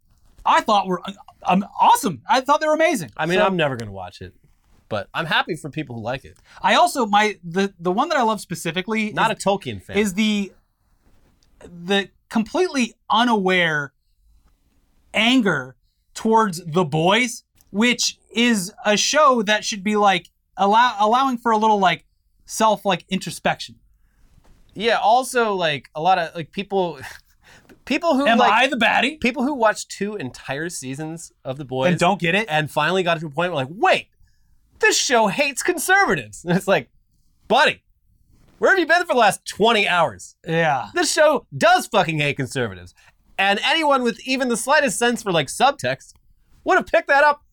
[0.45, 1.01] I thought were
[1.45, 2.21] um, awesome.
[2.29, 3.11] I thought they were amazing.
[3.17, 4.33] I mean, So- I'm never gonna watch it,
[4.89, 6.37] but I'm happy for people who like it.
[6.61, 9.97] I also my the the one that I love specifically Not is, a Tolkien fan.
[9.97, 10.51] is the
[11.63, 13.93] the completely unaware
[15.13, 15.75] anger
[16.13, 21.57] towards the boys, which is a show that should be like allow allowing for a
[21.57, 22.05] little like
[22.45, 23.75] self like introspection.
[24.73, 24.97] yeah.
[24.97, 26.99] Also, like a lot of like people,
[27.85, 29.19] people who Am like I the baddie?
[29.19, 32.47] people who watched two entire seasons of The Boys And don't get it?
[32.49, 34.07] and finally got to a point where like, wait,
[34.79, 36.43] this show hates conservatives.
[36.43, 36.89] And it's like,
[37.47, 37.83] buddy,
[38.59, 40.35] where have you been for the last 20 hours?
[40.45, 40.89] Yeah.
[40.93, 42.93] This show does fucking hate conservatives.
[43.37, 46.13] And anyone with even the slightest sense for like subtext
[46.63, 47.43] would have picked that up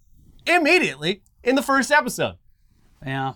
[0.47, 2.37] immediately in the first episode.
[3.05, 3.35] Yeah.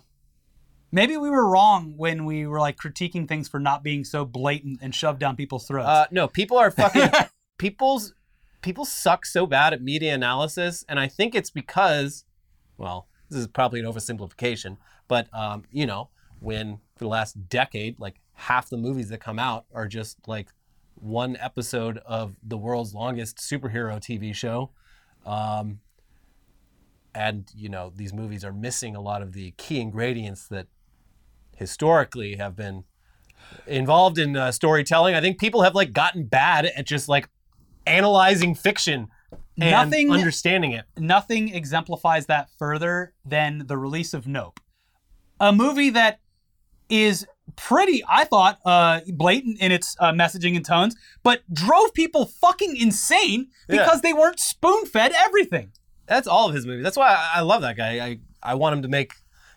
[0.90, 4.78] Maybe we were wrong when we were like critiquing things for not being so blatant
[4.80, 5.86] and shoved down people's throats.
[5.86, 7.10] Uh, no, people are fucking,
[7.58, 8.14] people's
[8.62, 12.24] people suck so bad at media analysis, and I think it's because,
[12.76, 16.08] well, this is probably an oversimplification, but um, you know,
[16.40, 20.48] when for the last decade, like half the movies that come out are just like
[20.94, 24.70] one episode of the world's longest superhero TV show.
[25.26, 25.80] Um,
[27.14, 30.66] and you know these movies are missing a lot of the key ingredients that
[31.56, 32.84] historically have been
[33.66, 35.14] involved in uh, storytelling.
[35.14, 37.28] I think people have like gotten bad at just like
[37.86, 39.08] analyzing fiction
[39.56, 40.84] Nothing- understanding it.
[40.96, 44.60] nothing exemplifies that further than the release of Nope,
[45.40, 46.20] a movie that
[46.88, 52.26] is pretty, I thought, uh, blatant in its uh, messaging and tones, but drove people
[52.26, 53.78] fucking insane Yeah.
[53.82, 55.72] because they weren't spoon fed everything.
[56.06, 56.84] That's all of his movies.
[56.84, 57.98] That's why I, I love that guy.
[58.06, 59.12] I, I want him to make,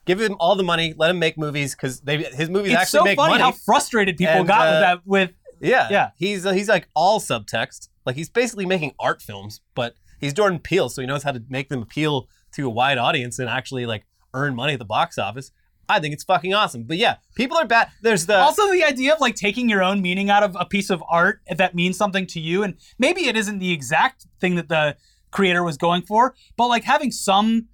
[0.06, 2.98] give him all the money, let him make movies because they his movies It's actually
[3.00, 3.44] so make funny money.
[3.44, 5.02] how frustrated people And, got uh, with that.
[5.06, 5.32] With
[5.62, 6.10] Yeah, Yeah.
[6.18, 7.88] He's uh, he's like all subtext.
[8.06, 11.44] Like he's basically making art films, but he's Jordan Peele, so he knows how to
[11.50, 15.18] make them appeal to a wide audience and actually like earn money at the box
[15.18, 15.52] office.
[15.90, 16.84] I think it's fucking awesome.
[16.84, 17.90] But yeah, people are bad.
[18.02, 20.90] There's the also the idea of like taking your own meaning out of a piece
[20.90, 24.70] of art that means something to you, and maybe it isn't the exact thing that
[24.70, 24.96] the
[25.32, 27.68] creator was going for, but like having some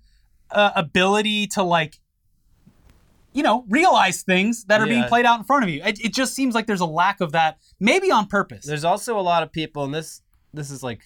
[0.51, 1.99] uh, ability to like
[3.37, 5.79] you know realize things that are being played out in front of you.
[5.83, 8.65] It, it just seems like there's a lack of that, maybe on purpose.
[8.65, 10.23] there's also a lot of people, and this
[10.55, 11.03] this is like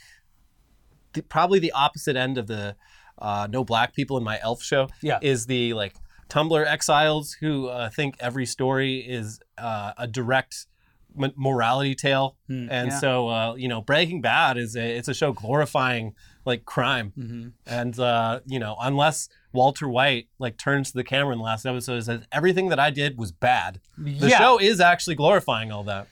[1.11, 2.77] the, probably the opposite end of the
[3.17, 4.87] uh, no black people in my elf show.
[5.01, 5.19] Yeah.
[5.21, 5.93] is the like
[6.29, 10.67] Tumblr exiles who uh, think every story is uh, a direct
[11.15, 12.99] morality tale, and Hmm, yeah.
[12.99, 16.13] so uh, you know Breaking Bad is a it's a show glorifying
[16.45, 17.47] like crime, Mm-hmm.
[17.67, 21.65] and uh, you know unless Walter White like turns to the camera in the last
[21.65, 24.37] episode and says everything that I did was bad, the Yeah.
[24.39, 26.07] show is actually glorifying all that.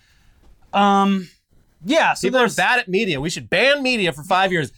[0.74, 1.30] um,
[1.84, 2.14] yeah.
[2.14, 3.20] So People are bad at media.
[3.22, 4.72] We should ban media for five years.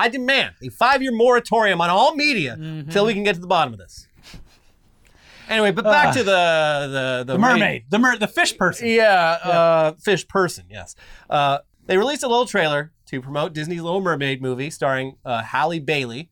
[0.00, 2.80] I demand a five-year moratorium on all media Mm-hmm.
[2.88, 4.06] until we can get to the bottom of this.
[5.48, 6.12] Anyway, but back Ah.
[6.12, 8.88] to the the the, the mermaid, the mer- the fish person.
[8.88, 10.64] Yeah, Uh, fish person.
[10.70, 10.94] Yes.
[11.30, 15.78] Uh, they released a little trailer to promote Disney's Little Mermaid movie starring uh, Halle
[15.80, 16.28] Bailey.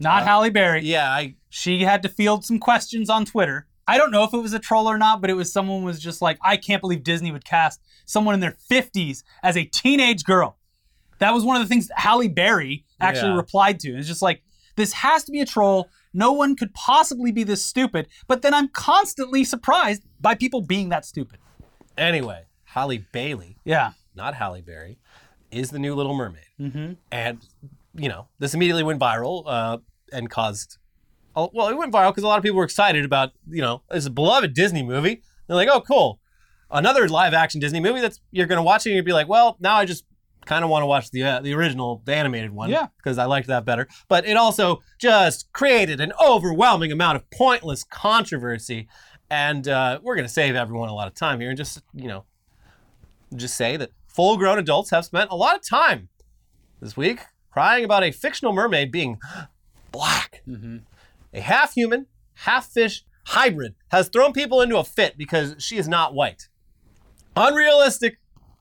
[0.00, 0.82] Not Halle Berry.
[0.84, 3.66] Yeah, I she had to field some questions on Twitter.
[3.86, 5.98] I don't know if it was a troll or not, but it was someone was
[5.98, 10.24] just like, I can't believe Disney would cast someone in their 50s as a teenage
[10.24, 10.58] girl.
[11.20, 13.36] That was one of the things Halle Berry actually Yeah.
[13.36, 13.96] replied to.
[13.96, 14.42] It's just like,
[14.76, 15.88] this has to be a troll.
[16.14, 18.08] No one could possibly be this stupid.
[18.26, 21.38] But then I'm constantly surprised by people being that stupid.
[21.96, 22.44] anyway.
[22.64, 23.92] Halle Bailey, Yeah.
[24.14, 24.98] not Halle Berry,
[25.50, 26.92] is the new Little Mermaid, mm-hmm.
[27.10, 27.38] and
[27.94, 29.78] you know this immediately went viral uh,
[30.12, 30.76] and caused.
[31.34, 34.04] Well, it went viral because a lot of people were excited about you know it's
[34.04, 35.22] a beloved Disney movie.
[35.46, 36.20] They're like, oh, cool,
[36.70, 39.56] another live action Disney movie that's you're gonna watch it and you'd be like, well,
[39.60, 40.04] now I just
[40.46, 42.86] kind of want to watch the uh, the original, the animated one, Yeah.
[42.96, 43.86] because I liked that better.
[44.08, 48.88] But it also just created an overwhelming amount of pointless controversy,
[49.30, 52.24] and uh, we're gonna save everyone a lot of time here and just you know
[53.36, 56.08] just say that full grown adults have spent a lot of time
[56.80, 57.20] this week
[57.50, 59.18] crying about a fictional mermaid being
[59.92, 60.42] black.
[61.34, 65.86] A half human, half fish hybrid has thrown people into a fit because she is
[65.86, 66.48] not white.
[67.36, 68.18] Unrealistic.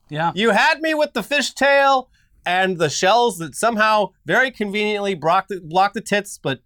[0.09, 0.31] Yeah.
[0.35, 2.07] You had me with the fishtail
[2.45, 6.61] and the shells that somehow very conveniently block the, block the tits, but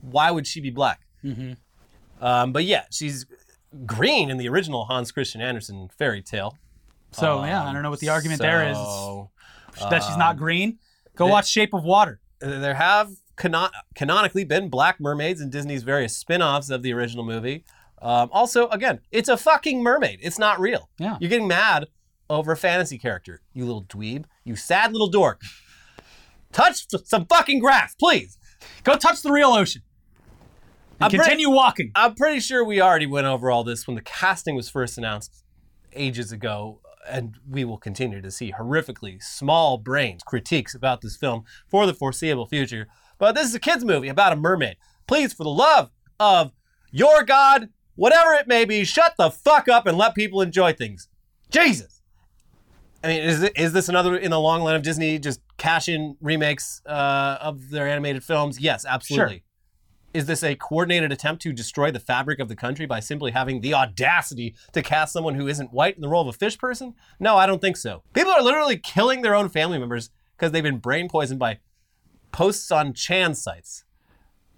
[0.00, 1.00] why would she be black?
[1.24, 1.52] Mm-hmm.
[2.24, 3.26] Um, but yeah, she's
[3.84, 6.56] green in the original Hans Christian Andersen fairy tale.
[7.10, 8.76] So, yeah, I don't know what the um, argument there is.
[8.76, 9.30] So,
[9.90, 10.78] that she's not um, green.
[11.16, 12.20] Go watch Shape of Water.
[12.42, 17.24] Uh, there have cano- canonically been black mermaids in Disney's various spin-offs of the original
[17.24, 17.64] movie.
[18.00, 20.20] Um, also, again, it's a fucking mermaid.
[20.22, 20.88] It's not real.
[20.98, 21.16] Yeah.
[21.20, 21.86] You're getting mad
[22.30, 25.40] over a fantasy character, you little dweeb, you sad little dork.
[26.52, 28.38] Touch some fucking grass, please.
[28.84, 29.82] Go touch the real ocean.
[31.00, 31.92] I'm pretty- continue walking.
[31.94, 35.44] I'm pretty sure we already went over all this when the casting was first announced
[35.92, 41.44] ages ago, and we will continue to see horrifically small brains critiques about this film
[41.68, 42.88] for the foreseeable future.
[43.18, 44.76] But this is a kids' movie about a mermaid.
[45.06, 46.52] Please, for the love of
[46.90, 51.08] your God, whatever it may be, shut the fuck up and let people enjoy things.
[51.50, 52.00] Jesus.
[53.02, 56.16] I mean, is, is this another in the long line of Disney just cash in
[56.20, 58.60] remakes uh, of their animated films?
[58.60, 59.42] Yes, absolutely.
[60.14, 63.60] Is this a coordinated attempt to destroy the fabric of the country by simply having
[63.60, 66.94] the audacity to cast someone who isn't white in the role of a fish person?
[67.20, 68.02] No, I don't think so.
[68.14, 71.58] People are literally killing their own family members because they've been brain poisoned by
[72.32, 73.84] posts on Chan sites.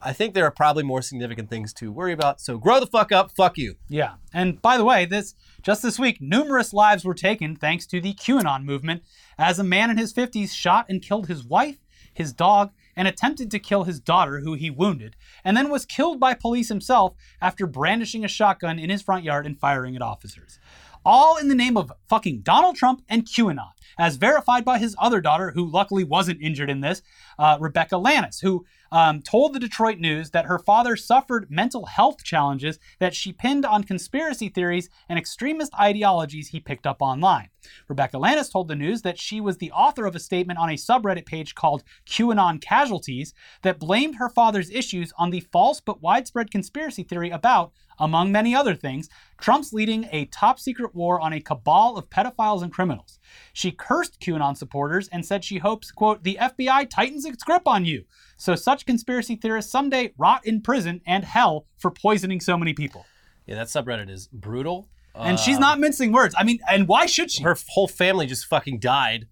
[0.03, 2.41] I think there are probably more significant things to worry about.
[2.41, 3.33] So grow the fuck up.
[3.33, 3.77] Fuck you.
[3.89, 4.15] Yeah.
[4.33, 8.15] And by the way, this just this week, numerous lives were taken thanks to the
[8.15, 9.03] QAnon movement
[9.39, 11.77] as a man in his 50s shot and killed his wife,
[12.15, 16.19] his dog, and attempted to kill his daughter, who he wounded, and then was killed
[16.19, 20.59] by police himself after brandishing a shotgun in his front yard and firing at officers.
[21.05, 25.21] All in the name of fucking Donald Trump and QAnon, as verified by his other
[25.21, 27.03] daughter, who luckily wasn't injured in this,
[27.39, 32.25] uh, Rebecca Lanis, who um, told the Detroit News that her father suffered mental health
[32.25, 37.49] challenges that she pinned on conspiracy theories and extremist ideologies he picked up online.
[37.89, 40.75] Rebecca Lanis told the news that she was the author of a statement on a
[40.75, 46.51] subreddit page called QAnon Casualties that blamed her father's issues on the false but widespread
[46.51, 49.09] conspiracy theory about, among many other things,
[49.41, 53.19] Trump's leading a top secret war on a cabal of pedophiles and criminals.
[53.53, 57.85] She cursed QAnon supporters and said she hopes, quote, the FBI tightens its grip on
[57.85, 58.05] you.
[58.41, 63.05] So such conspiracy theorists someday rot in prison and hell for poisoning so many people.
[63.47, 64.89] Yeah, that subreddit is brutal.
[65.15, 66.35] And she's not mincing words.
[66.39, 67.43] I mean, and why should she?
[67.43, 69.27] Her whole family just fucking died.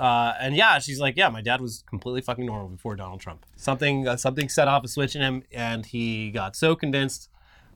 [0.00, 3.46] Uh, and yeah, she's like, yeah, my dad was completely fucking normal before Donald Trump.
[3.54, 7.28] Something, uh, something set off a switch in him, and he got so convinced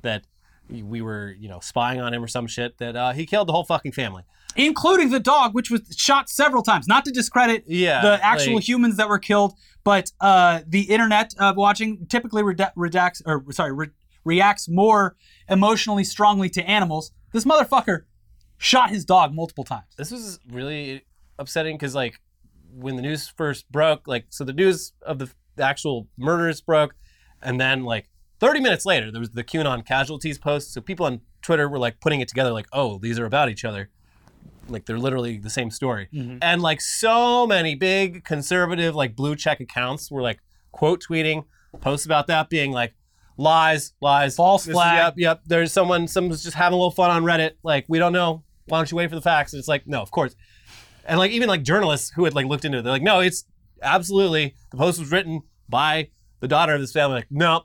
[0.02, 0.24] that
[0.68, 3.52] we were, you know, spying on him or some shit that uh, he killed the
[3.52, 4.24] whole fucking family.
[4.56, 6.88] including the dog, which was shot several times.
[6.88, 9.52] Not to discredit Yeah, the actual like- humans that were killed,
[9.84, 13.90] but uh, the internet uh, watching typically reda- redacts or sorry re-
[14.24, 15.16] reacts more
[15.48, 17.12] emotionally strongly to animals.
[17.32, 18.02] This motherfucker
[18.58, 19.94] shot his dog multiple times.
[19.96, 21.04] This was really
[21.38, 22.20] upsetting because, like,
[22.72, 26.94] when the news first broke, like, so the news of the, the actual murders broke,
[27.40, 28.08] and then like
[28.40, 30.72] 30 minutes later, there was the QAnon casualties post.
[30.72, 33.64] So people on Twitter were like putting it together, like, oh, these are about each
[33.64, 33.90] other.
[34.68, 36.08] Like they're literally the same story.
[36.42, 40.40] And like so many big conservative, like blue check accounts were like
[40.72, 41.44] quote tweeting
[41.80, 42.94] posts about that being like
[43.36, 44.96] lies, lies, False flag.
[44.96, 45.42] Yep, yep.
[45.46, 47.52] There's someone, someone's just having a little fun on Reddit.
[47.62, 48.42] Like, we don't know.
[48.66, 49.52] Why don't you wait for the facts?
[49.52, 50.34] And it's like, no, of course.
[51.04, 53.44] And like even like journalists who had like looked into it, they're like, no, it's
[53.82, 56.10] absolutely the post was written by
[56.40, 57.16] the daughter of this family.
[57.16, 57.64] Like, no,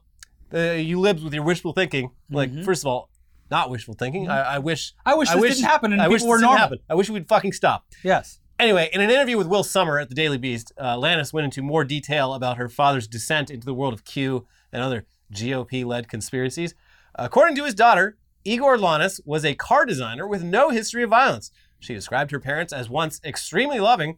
[0.54, 2.12] uh, you libs with your wishful thinking.
[2.30, 3.10] Like, first of all,
[3.52, 4.30] not wishful thinking.
[4.30, 4.94] I, I wish.
[5.06, 6.58] I wish this didn't happen and I wish people were normal.
[6.58, 6.80] happen.
[6.90, 7.86] I wish we'd fucking stop.
[8.04, 8.40] Yes.
[8.60, 11.62] Anyway, in an interview with Will Sommer at the Daily Beast, uh, Lanis went into
[11.62, 16.08] more detail about her father's descent into the world of Q and other GOP led
[16.08, 16.76] conspiracies.
[17.16, 21.52] According to his daughter, Igor Lanis was a car designer with no history of violence.
[21.80, 24.18] She described her parents as once extremely loving,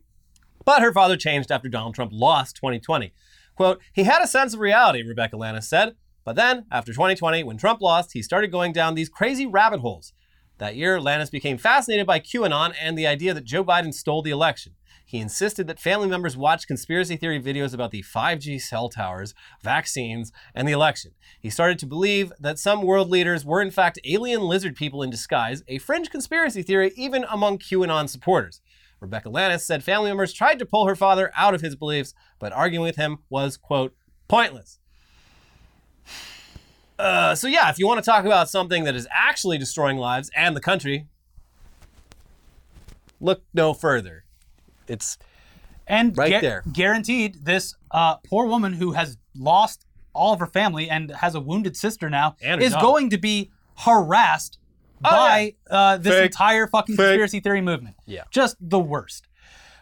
[0.63, 3.13] but her father changed after Donald Trump lost 2020.
[3.55, 5.95] Quote, he had a sense of reality, Rebecca Lanis said,
[6.25, 10.11] but then, after 2020, when Trump lost, he started going down these crazy rabbit holes.
[10.57, 14.31] That year, Lanis became fascinated by QAnon and the idea that Joe Biden stole the
[14.31, 14.73] election.
[15.05, 20.31] He insisted that family members watch conspiracy theory videos about the 5G cell towers, vaccines,
[20.55, 21.11] and the election.
[21.39, 25.11] He started to believe that some world leaders were, in fact, alien lizard people in
[25.11, 28.61] disguise, a fringe conspiracy theory even among QAnon supporters.
[28.99, 32.53] Rebecca Lanis said family members tried to pull her father out of his beliefs, but
[32.53, 33.93] arguing with him was, quote,
[34.27, 34.79] pointless.
[36.97, 40.29] Uh, so yeah, if you want to talk about something that is actually destroying lives
[40.35, 41.07] and the country,
[43.19, 44.23] look no further.
[44.87, 45.17] It's
[45.87, 46.63] And Right gu- there.
[46.71, 51.39] guaranteed, this uh, poor woman who has lost all of her family and has a
[51.41, 52.81] wounded sister now And is dog.
[52.81, 54.59] going to be harassed
[55.03, 56.25] Oh, by uh, this Fake.
[56.27, 57.05] entire fucking Fake.
[57.05, 57.97] conspiracy theory movement.
[58.05, 58.23] Yeah.
[58.31, 59.27] Just the worst.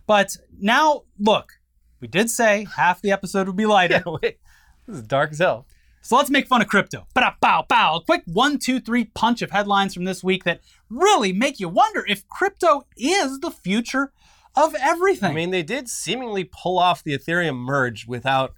[0.07, 1.53] But now, look,
[2.01, 4.01] we did say half the episode would be lighter.
[4.21, 4.39] wait,
[4.87, 5.67] this is dark as hell.
[6.03, 7.07] So let's make fun of crypto.
[7.13, 7.95] Ba bow bow.
[7.95, 11.69] A quick one, two, three punch of headlines from this week that really make you
[11.69, 14.11] wonder if crypto is the future
[14.53, 15.31] of everything.
[15.31, 18.53] I mean, they did seemingly pull off the Ethereum merge without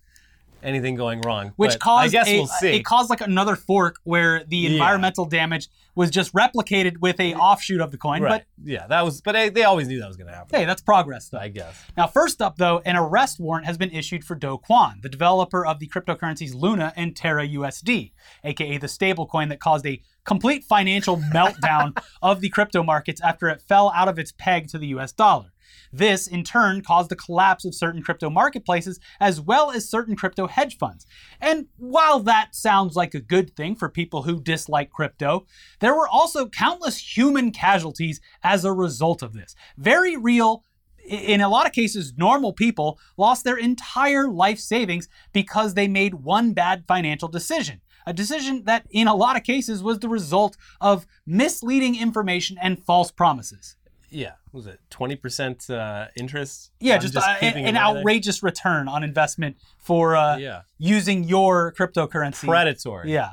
[0.65, 2.69] anything going wrong, which but caused I guess a, we'll see.
[2.75, 4.69] it caused like another fork where the Yeah.
[4.71, 8.21] environmental damage was just replicated with a offshoot of the coin.
[8.21, 8.43] right?
[8.57, 9.21] But yeah, that was.
[9.21, 10.59] But they, they always knew that was going to happen.
[10.59, 11.37] hey, that's progress though.
[11.37, 11.81] I guess.
[11.95, 15.65] Now, first up, though, an arrest warrant has been issued for Do Kwon, the developer
[15.65, 18.11] of the cryptocurrencies Luna and Terra USD,
[18.43, 23.61] aka the stablecoin that caused a complete financial meltdown of the crypto markets after it
[23.61, 25.51] fell out of its peg to the US dollar.
[25.97, 30.47] This, in turn, caused the collapse of certain crypto marketplaces as well as certain crypto
[30.47, 31.05] hedge funds.
[31.39, 35.45] And while that sounds like a good thing for people who dislike crypto,
[35.79, 39.55] there were also countless human casualties as a result of this.
[39.77, 40.65] Very real,
[41.07, 46.15] in a lot of cases, normal people lost their entire life savings because they made
[46.15, 47.79] one bad financial decision.
[48.05, 52.83] A decision that, in a lot of cases, was the result of misleading information and
[52.83, 53.77] false promises.
[54.15, 56.71] Yeah, was it twenty percent uh, interest?
[56.79, 57.83] Yeah, on just, uh, an there?
[57.83, 62.45] outrageous return on investment for uh, Yeah, using your cryptocurrency.
[62.47, 63.11] predatory.
[63.11, 63.31] Yeah.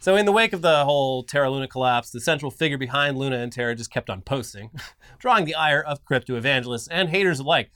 [0.00, 3.38] So in the wake of the whole Terra Luna collapse, the central figure behind Luna
[3.38, 4.70] and Terra just kept on posting,
[5.18, 7.70] drawing the ire of crypto evangelists and haters alike.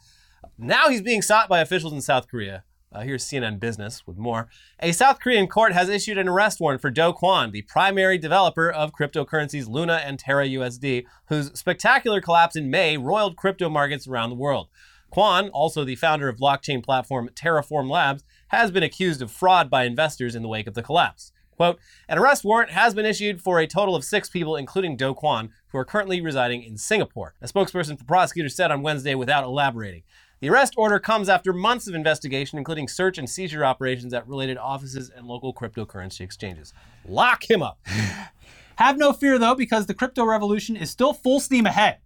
[0.59, 2.64] Now he's being sought by officials in South Korea.
[2.95, 4.49] Uh, here's CNN Business with more.
[4.80, 8.70] A South Korean court has issued an arrest warrant for Do Kwon, the primary developer
[8.70, 14.28] of cryptocurrencies Luna and Terra USD, whose spectacular collapse in May roiled crypto markets around
[14.28, 14.68] the world.
[15.11, 19.84] Kwon, also the founder of blockchain platform Terraform Labs, has been accused of fraud by
[19.84, 21.32] investors in the wake of the collapse.
[21.57, 21.78] Quote,
[22.09, 25.51] an arrest warrant has been issued for a total of six people, including Do Kwon,
[25.68, 27.34] who are currently residing in Singapore.
[27.40, 30.03] A spokesperson for prosecutors said on Wednesday without elaborating.
[30.43, 34.59] The arrest order comes after months of investigation, including search and seizure operations at related
[34.59, 36.74] offices and local cryptocurrency exchanges.
[37.07, 37.78] Lock him up.
[38.74, 41.99] Have no fear though, because the crypto revolution is still full steam ahead,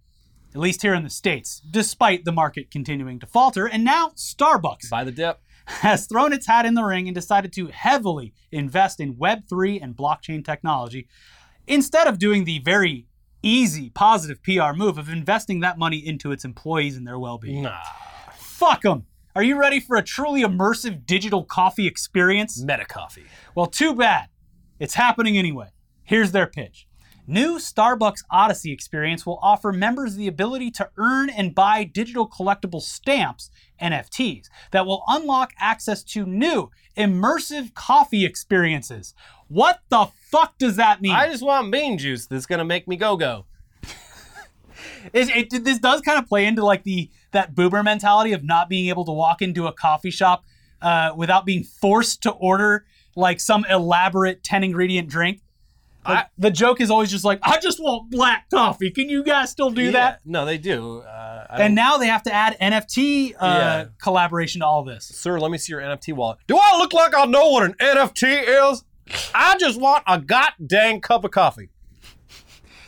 [0.53, 3.65] at least here in the States, despite the market continuing to falter.
[3.65, 5.39] And now Starbucks By the dip.
[5.65, 9.97] has thrown its hat in the ring and decided to heavily invest in Web3 and
[9.97, 11.07] blockchain technology
[11.65, 13.07] instead of doing the very
[13.41, 17.63] easy, positive PR move of investing that money into its employees and their well being.
[17.63, 17.81] Nah.
[18.57, 19.05] Fuck them.
[19.35, 22.59] Are you ready for a truly immersive digital coffee experience?
[22.59, 23.25] Meta coffee.
[23.53, 24.29] Well, too bad.
[24.79, 25.67] It's happening anyway.
[26.03, 26.87] Here's their pitch.
[27.27, 32.81] New Starbucks Odyssey experience will offer members the ability to earn and buy digital collectible
[32.81, 39.13] stamps, NFTs, that will unlock access to new immersive coffee experiences.
[39.49, 41.11] What the fuck does that mean?
[41.11, 43.45] I just want bean juice that's gonna make me go go.
[45.13, 48.69] It, it, this does kind of play into like the that boomer mentality of not
[48.69, 50.43] being able to walk into a coffee shop
[50.81, 55.41] uh, without being forced to order like some elaborate 10 ingredient drink.
[56.07, 58.91] Like, I- the joke is always just like, I just want black coffee.
[58.91, 60.21] Can you guys still do that?
[60.23, 60.99] No, they do.
[61.01, 63.85] Uh, And now they have to add NFT uh, Yeah.
[64.01, 65.05] collaboration to all this.
[65.05, 66.37] Sir, let me see your NFT wallet.
[66.47, 68.83] Do I look like I know what an NFT is?
[69.33, 71.69] I just want a goddamn cup of coffee.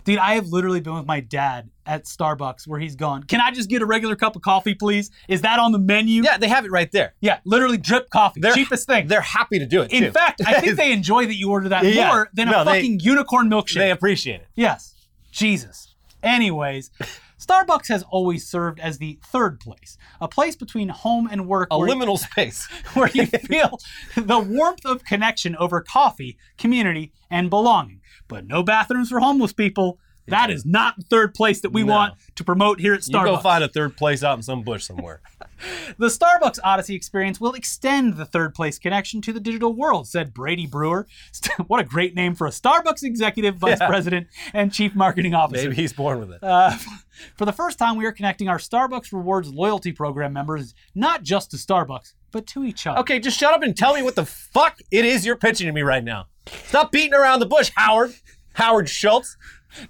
[0.10, 3.22] Dude, I have literally been with my dad at Starbucks where he's gone.
[3.24, 5.12] Can I just get a regular cup of coffee, please?
[5.28, 6.24] Is that on the menu?
[6.24, 7.14] Yeah, they have it right there.
[7.22, 8.40] Yeah, literally drip coffee.
[8.42, 9.06] They're- Cheapest thing.
[9.06, 9.92] They're happy to do it.
[9.92, 10.12] In too.
[10.12, 12.08] fact, I think they enjoy that you order that Yeah.
[12.08, 13.76] more than a No, they- fucking unicorn milkshake.
[13.76, 14.48] they appreciate it.
[14.56, 14.96] yes.
[15.32, 15.94] Jesus.
[16.24, 16.90] Anyways,
[17.40, 21.76] Starbucks has always served as the third place, a place between home and work A
[21.78, 22.68] liminal space.
[22.96, 23.80] where you feel
[24.18, 27.99] the warmth of connection over coffee, community, and belonging.
[28.30, 30.00] But no bathrooms for homeless people.
[30.28, 31.92] That is not the third place that we No.
[31.92, 33.08] want to promote here at Starbucks.
[33.22, 35.22] You go find a third place out in some bush somewhere.
[35.98, 40.34] The Starbucks Odyssey experience will extend the third place connection to the digital world, said
[40.34, 41.06] Brady Brewer.
[41.68, 43.88] what a great name for a Starbucks executive vice Yeah.
[43.88, 45.64] president and chief marketing officer.
[45.64, 46.42] Maybe he's born with it.
[46.42, 46.78] Uh,
[47.36, 51.52] for the first time, we are connecting our Starbucks Rewards loyalty program members not just
[51.52, 53.00] to Starbucks, but to each other.
[53.02, 55.74] Okay, just shut up and tell me what the fuck it is you're pitching to
[55.74, 56.28] me right now.
[56.68, 58.14] Stop beating around the bush, Howard.
[58.54, 59.38] Howard Schultz.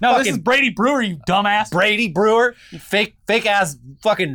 [0.00, 1.70] no, this is Brady Brewer, you dumbass.
[1.70, 2.54] Brady Brewer.
[2.70, 4.34] You fake fake ass fucking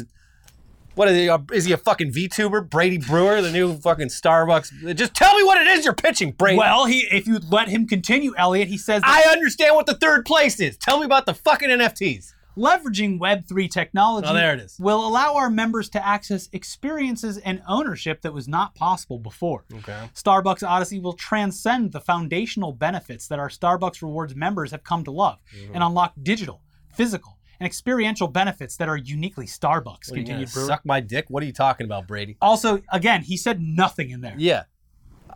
[0.96, 1.30] what is he?
[1.30, 2.70] uh, Is he a fucking VTuber?
[2.70, 4.96] Brady Brewer, the new fucking Starbucks.
[4.96, 6.58] Just tell me what it is you're pitching, Brady.
[6.58, 9.96] well, he if you let him continue, Elliot, he says that I understand what the
[9.96, 10.78] third place is.
[10.78, 12.32] Tell me about the fucking NFTs.
[12.58, 14.78] Leveraging Web3 technology Oh, there it is.
[14.80, 19.66] will allow our members to access experiences and ownership that was not possible before.
[19.74, 20.10] Okay.
[20.14, 25.12] Starbucks Odyssey will transcend the foundational benefits that our Starbucks Rewards members have come to
[25.12, 25.74] love Mm-hmm.
[25.76, 26.62] and unlock digital,
[26.94, 30.66] physical, and experiential benefits that are uniquely Starbucks, What, continued Brewer.
[30.68, 31.26] suck my dick?
[31.30, 32.38] What are you talking about, Brady?
[32.42, 34.36] Also, again, he said nothing in there.
[34.38, 34.64] Yeah.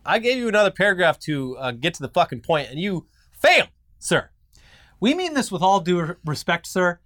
[0.06, 3.70] I gave you another paragraph to uh, get to the fucking point, and you failed,
[4.00, 4.30] sir.
[5.02, 7.00] We mean this with all due respect, sir.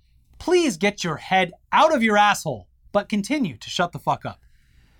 [0.43, 4.41] Please get your head out of your asshole, but continue to shut the fuck up.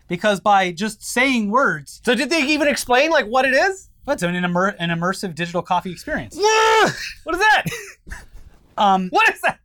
[0.07, 3.89] Because by just saying words, So did they even explain like what it is?
[4.05, 6.37] that's an, immer- an immersive digital coffee experience.
[6.37, 7.63] what is that?
[8.77, 9.59] Um, What is that?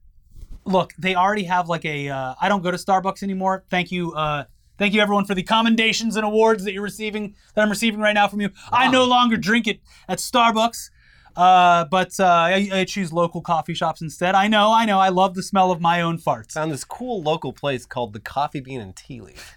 [0.65, 2.09] look, they already have like a.
[2.09, 3.65] Uh, I don't go to Starbucks anymore.
[3.71, 4.13] Thank you.
[4.15, 4.45] Uh,
[4.79, 8.13] thank you everyone for the commendations and awards that you're receiving that I'm receiving right
[8.15, 8.51] now from you.
[8.73, 10.91] I no longer drink it at Starbucks.
[11.37, 14.35] Uh, but uh, I, I choose local coffee shops instead.
[14.35, 14.99] I know, I know.
[14.99, 16.53] I love the smell of my own farts.
[16.53, 19.55] Found this cool local place called the Coffee Bean and Tea Leaf.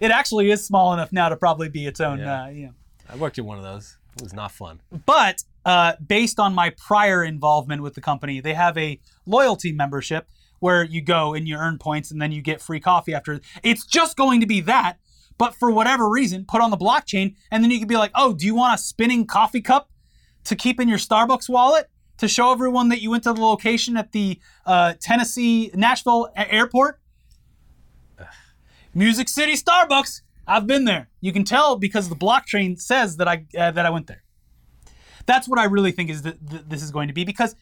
[0.00, 2.18] It actually is small enough now to probably be its own.
[2.18, 2.44] Yeah.
[2.44, 2.72] Uh, you know.
[3.08, 3.98] I worked in one of those.
[4.16, 4.80] It was not fun.
[5.06, 10.28] But uh, based on my prior involvement with the company, they have a loyalty membership
[10.58, 13.40] where you go and you earn points and then you get free coffee after.
[13.62, 14.98] It's just going to be that,
[15.38, 18.32] but for whatever reason, put on the blockchain, and then you can be like, oh,
[18.32, 19.90] do you want a spinning coffee cup
[20.44, 21.88] to keep in your Starbucks wallet?
[22.18, 26.54] to show everyone that you went to the location at the uh, Tennessee Nashville a-
[26.54, 27.00] airport?
[28.94, 30.20] Music City Starbucks.
[30.46, 31.08] I've been there.
[31.20, 34.22] You can tell because the blockchain says that I uh, that I went there.
[35.26, 37.56] That's what I really think is that th- this is going to be because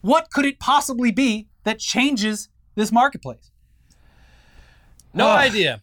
[0.00, 3.50] what could it possibly be that changes this marketplace?
[5.12, 5.38] No Ugh.
[5.40, 5.82] idea.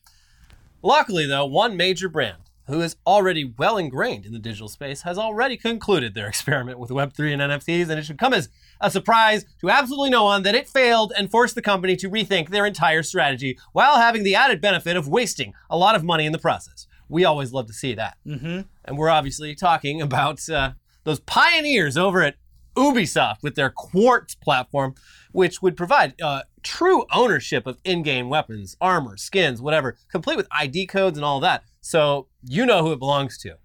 [0.81, 2.37] Luckily, though, one major brand
[2.67, 6.89] who is already well ingrained in the digital space has already concluded their experiment with
[6.89, 8.49] Web3 and NFTs, and it should come as
[8.79, 12.49] a surprise to absolutely no one that it failed and forced the company to rethink
[12.49, 16.31] their entire strategy while having the added benefit of wasting a lot of money in
[16.31, 16.87] the process.
[17.09, 18.17] We always love to see that.
[18.25, 18.61] Mm-hmm.
[18.85, 20.71] And we're obviously talking about uh,
[21.05, 22.35] those pioneers over at
[22.75, 24.93] Ubisoft with their Quartz platform,
[25.31, 30.47] which would provide uh, true ownership of in game weapons, armor, skins, whatever, complete with
[30.51, 31.63] ID codes and all that.
[31.87, 33.55] So you know who it belongs to.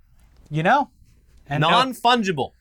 [0.48, 0.90] You know?
[1.48, 2.52] And Non fungible.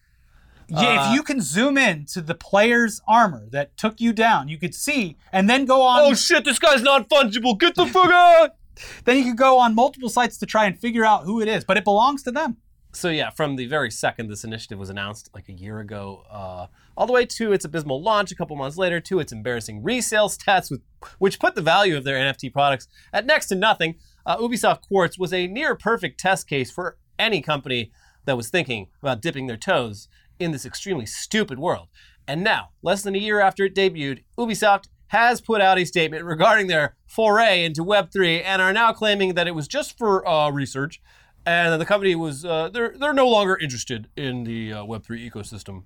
[0.67, 4.57] Yeah, if you can zoom in to the player's armor that took you down, you
[4.57, 5.99] could see, and then go on.
[6.01, 7.59] Oh shit, this guy's non fungible.
[7.59, 8.51] Get the fuck out!
[9.05, 11.65] then you could go on multiple sites to try and figure out who it is,
[11.65, 12.57] but it belongs to them.
[12.93, 16.67] So yeah, from the very second this initiative was announced, like a year ago, uh,
[16.97, 20.29] all the way to its abysmal launch a couple months later, to its embarrassing resale
[20.29, 20.81] stats, with,
[21.17, 23.95] which put the value of their NFT products at next to nothing,
[24.25, 27.91] uh, Ubisoft Quartz was a near perfect test case for any company
[28.25, 30.07] that was thinking about dipping their toes
[30.39, 31.87] in this extremely stupid world.
[32.27, 36.23] And now, less than a year after it debuted, Ubisoft has put out a statement
[36.23, 40.49] regarding their foray into Web3 and are now claiming that it was just for uh,
[40.49, 41.01] research
[41.45, 45.29] and that the company was uh, they're they're no longer interested in the uh, Web3
[45.29, 45.83] ecosystem.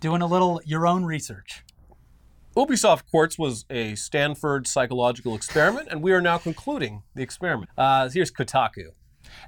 [0.00, 1.64] Doing a little your own research.
[2.56, 7.70] Ubisoft Quartz was a Stanford psychological experiment, and we are now concluding the experiment.
[7.78, 8.88] Uh, here's Kotaku.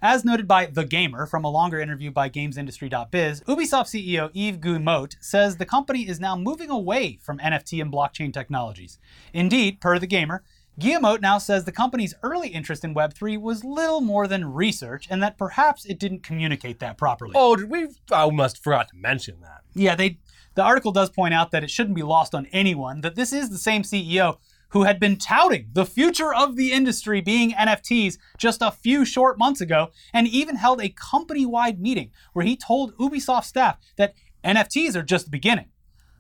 [0.01, 5.17] As noted by The Gamer from a longer interview by GamesIndustry.biz, Ubisoft CEO Yves Guillemot
[5.21, 8.99] says the company is now moving away from NFT and blockchain technologies.
[9.35, 10.43] Indeed, per The Gamer,
[10.79, 15.23] Guillemot now says the company's early interest in Web3 was little more than research and
[15.23, 17.33] that perhaps it didn't communicate that properly.
[17.37, 17.89] Oh, did we?
[18.11, 19.61] I must have forgot to mention that.
[19.75, 20.19] Yeah, they
[20.55, 23.51] the article does point out that it shouldn't be lost on anyone that this is
[23.51, 24.39] the same CEO
[24.71, 29.39] who had been touting the future of the industry being NFTs just a few short
[29.39, 34.97] months ago and even held a company-wide meeting where he told Ubisoft staff that NFTs
[34.97, 35.69] are just the beginning,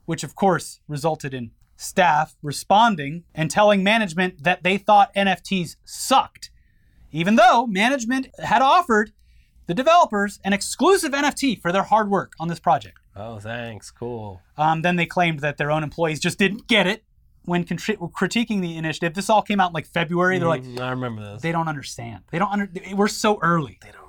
[0.04, 6.50] which of course resulted in staff responding and telling management that they thought NFTs sucked,
[7.10, 9.10] even though management had offered
[9.66, 12.98] the developers an exclusive NFT for their hard work on this project.
[13.16, 13.90] Oh, thanks.
[13.90, 14.40] Cool.
[14.56, 17.04] Um, then they claimed that their own employees just didn't get it
[17.44, 19.14] when contri- critiquing the initiative.
[19.14, 20.38] This all came out in like February.
[20.38, 21.42] They're like, Mm, I remember this.
[21.42, 22.24] they don't understand.
[22.32, 22.68] They don't under.
[22.94, 23.78] We're so early.
[23.82, 24.04] They don't.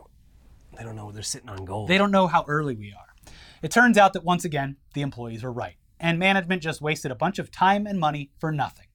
[0.77, 1.87] They don't know they're sitting on gold.
[1.87, 3.31] They don't know how early we are.
[3.61, 7.15] It turns out that once again, the employees were right, and management just wasted a
[7.15, 8.87] bunch of time and money for nothing.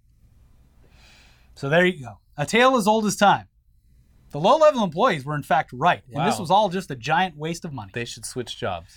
[1.55, 2.19] So there you go.
[2.37, 3.47] A tale as old as time.
[4.31, 7.65] The low-level employees were in fact right, and this was all just a giant waste
[7.65, 7.91] of money.
[7.93, 8.97] They should switch jobs.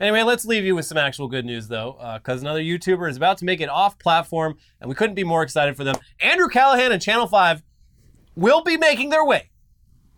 [0.00, 3.38] Anyway, let's leave you with some actual good news, though, because another YouTuber is about
[3.38, 5.96] to make it off platform, and we couldn't be more excited for them.
[6.20, 7.62] Andrew Callahan and Channel 5
[8.34, 9.50] will be making their way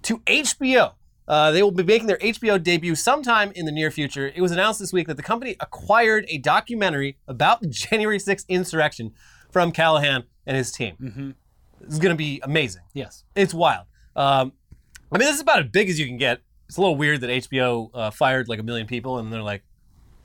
[0.03, 0.95] to HBO.
[1.26, 4.33] Uh, they will be making their HBO debut sometime in the near future.
[4.35, 8.49] It was announced this week that the company acquired a documentary about the January 6th
[8.49, 9.12] insurrection
[9.51, 11.35] from Callahan and his team.
[11.81, 12.83] This is going to be amazing.
[12.95, 13.24] Yes.
[13.37, 13.87] It's wild.
[14.16, 14.53] Um,
[15.12, 16.41] I mean, this is about as big as you can get.
[16.66, 19.62] It's a little weird that HBO uh, fired like a million people, and they're like,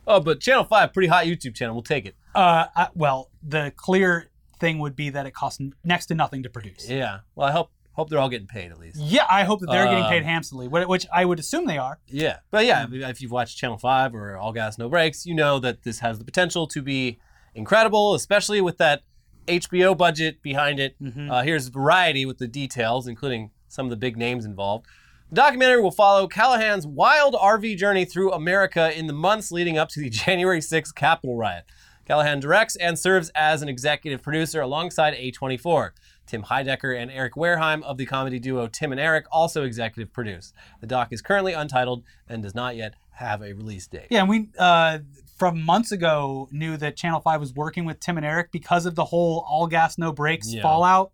[0.07, 3.71] "Oh, but Channel Five, pretty hot YouTube channel, we'll take it." Uh, I, well, the
[3.75, 4.29] clear
[4.59, 6.89] thing would be that it costs next to nothing to produce.
[6.89, 7.19] Yeah.
[7.35, 8.97] Well, I hope hope they're all getting paid at least.
[8.99, 11.99] Yeah, I hope that they're getting Um, paid handsomely, which I would assume they are.
[12.07, 12.37] Yeah.
[12.49, 15.83] But yeah, if you've watched Channel Five or All Gas No Brakes, you know that
[15.83, 17.19] this has the potential to be
[17.53, 19.03] incredible, especially with that
[19.47, 20.95] HBO budget behind it.
[21.29, 24.85] Uh, here's variety with the details, including some of the big names involved.
[25.33, 29.89] The documentary will follow Callahan's wild RV journey through America in the months leading up
[29.89, 31.65] to the January 6th Capitol riot.
[32.05, 35.89] Callahan directs and serves as an executive producer alongside A24.
[36.27, 40.53] Tim Heidecker and Eric Wareheim of the comedy duo Tim and Eric also executive produce.
[40.81, 44.09] The doc is currently untitled and does not yet have a release date.
[44.11, 44.99] Yeah, and we uh,
[45.35, 48.93] from months ago knew that Channel Five was working with Tim and Eric because of
[48.93, 50.61] the whole all gas no brakes Yeah.
[50.61, 51.11] fallout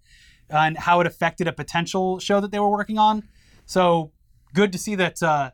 [0.49, 3.23] and how it affected a potential show that they were working on.
[3.69, 4.11] So
[4.55, 5.51] good to see that uh,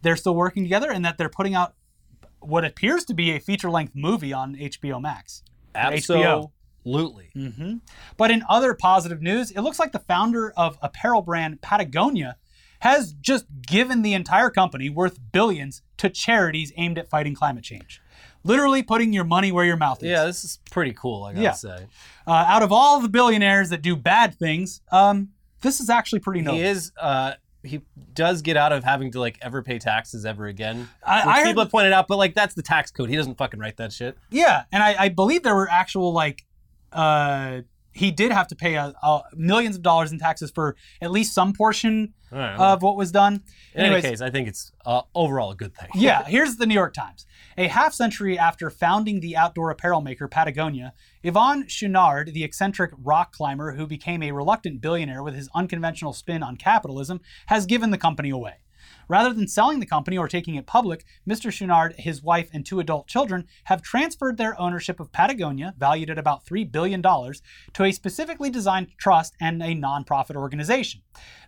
[0.00, 1.74] they're still working together and that they're putting out
[2.40, 5.42] what appears to be a feature length movie on HBO Max.
[5.74, 6.50] HBO.
[6.84, 7.80] Absolutely.
[8.16, 12.36] But in other positive news, it looks like the founder of apparel brand Patagonia
[12.80, 18.00] has just given the entire company worth billions to charities aimed at fighting climate change.
[18.42, 20.08] literally putting your money where your mouth is.
[20.08, 21.24] Yeah, this is pretty cool.
[21.24, 21.52] I gotta Yeah.
[21.52, 21.86] say,
[22.26, 25.28] Uh, out of all the billionaires that do bad things, um,
[25.60, 26.56] this is actually pretty noble.
[26.56, 26.90] he is.
[26.98, 27.82] Uh, he
[28.14, 30.88] does get out of having to like ever pay taxes ever again.
[31.04, 33.08] I- which I heard- people have pointed out, but like that's the tax code.
[33.10, 34.16] He doesn't fucking write that shit.
[34.30, 36.44] Yeah, and I, I believe there were actual like
[36.92, 37.60] uh
[37.92, 41.34] he did have to pay a, a millions of dollars in taxes for at least
[41.34, 43.42] some portion I don't of what was done.
[43.74, 45.88] In any case, I think it's uh, overall a good thing.
[45.94, 47.26] yeah, here's the New York Times.
[47.58, 53.32] A half century after founding the outdoor apparel maker Patagonia, Yvon Chouinard, the eccentric rock
[53.32, 57.98] climber who became a reluctant billionaire with his unconventional spin on capitalism, has given the
[57.98, 58.54] company away.
[59.10, 61.50] Rather than selling the company or taking it public, Mr.
[61.50, 66.16] Chouinard, his wife, and two adult children have transferred their ownership of Patagonia, valued at
[66.16, 71.00] about $3 billion, to a specifically designed trust and a nonprofit organization.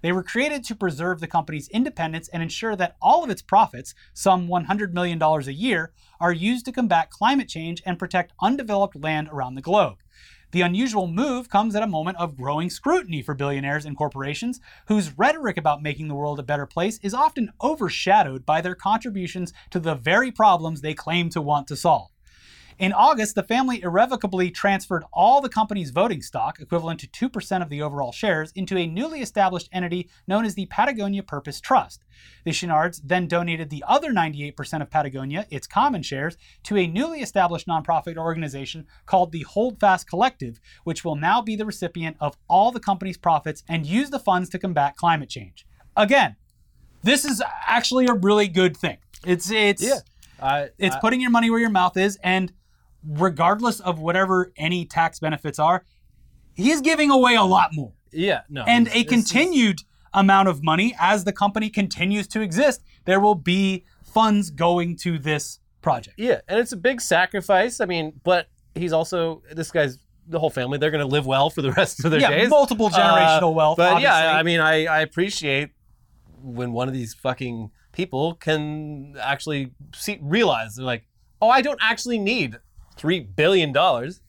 [0.02, 3.94] They were created to preserve the company's independence and ensure that all of its profits,
[4.12, 9.28] some $100 million a year, are used to combat climate change and protect undeveloped land
[9.30, 9.98] around the globe.
[10.52, 15.16] The unusual move comes at a moment of growing scrutiny for billionaires and corporations, whose
[15.16, 19.80] rhetoric about making the world a better place is often overshadowed by their contributions to
[19.80, 22.10] the very problems they claim to want to solve.
[22.78, 27.68] In August, the family irrevocably transferred all the company's voting stock, equivalent to 2% of
[27.68, 32.02] the overall shares, into a newly established entity known as the Patagonia Purpose Trust.
[32.44, 37.20] The Chouinards then donated the other 98% of Patagonia, its common shares, to a newly
[37.20, 42.72] established nonprofit organization called the Holdfast Collective, which will now be the recipient of all
[42.72, 45.66] the company's profits and use the funds to combat climate change.
[45.96, 46.36] Again,
[47.02, 48.98] this is actually a really good thing.
[49.26, 49.98] It's it's Yeah.
[50.40, 52.52] I, it's I- putting your money where your mouth is, and
[53.06, 55.84] regardless of whatever any tax benefits are,
[56.54, 57.92] he is giving away a lot more.
[58.12, 58.64] yeah, no.
[58.66, 59.80] And a continued
[60.14, 62.82] amount of money as the company continues to exist.
[63.06, 66.18] There will be funds going to this project.
[66.18, 67.80] Yeah, and it's a big sacrifice.
[67.80, 69.98] I mean, but he's also this guy's
[70.28, 70.78] the whole family.
[70.78, 72.50] They're going to live well for the rest of their Yeah, days.
[72.50, 73.76] multiple generational Uh, wealth.
[73.78, 74.04] But obviously.
[74.04, 75.70] yeah, I mean, I, I appreciate
[76.42, 81.06] when one of these fucking people can actually see realize they're like,
[81.40, 82.58] oh, I don't actually need
[83.02, 84.22] three billion dollars.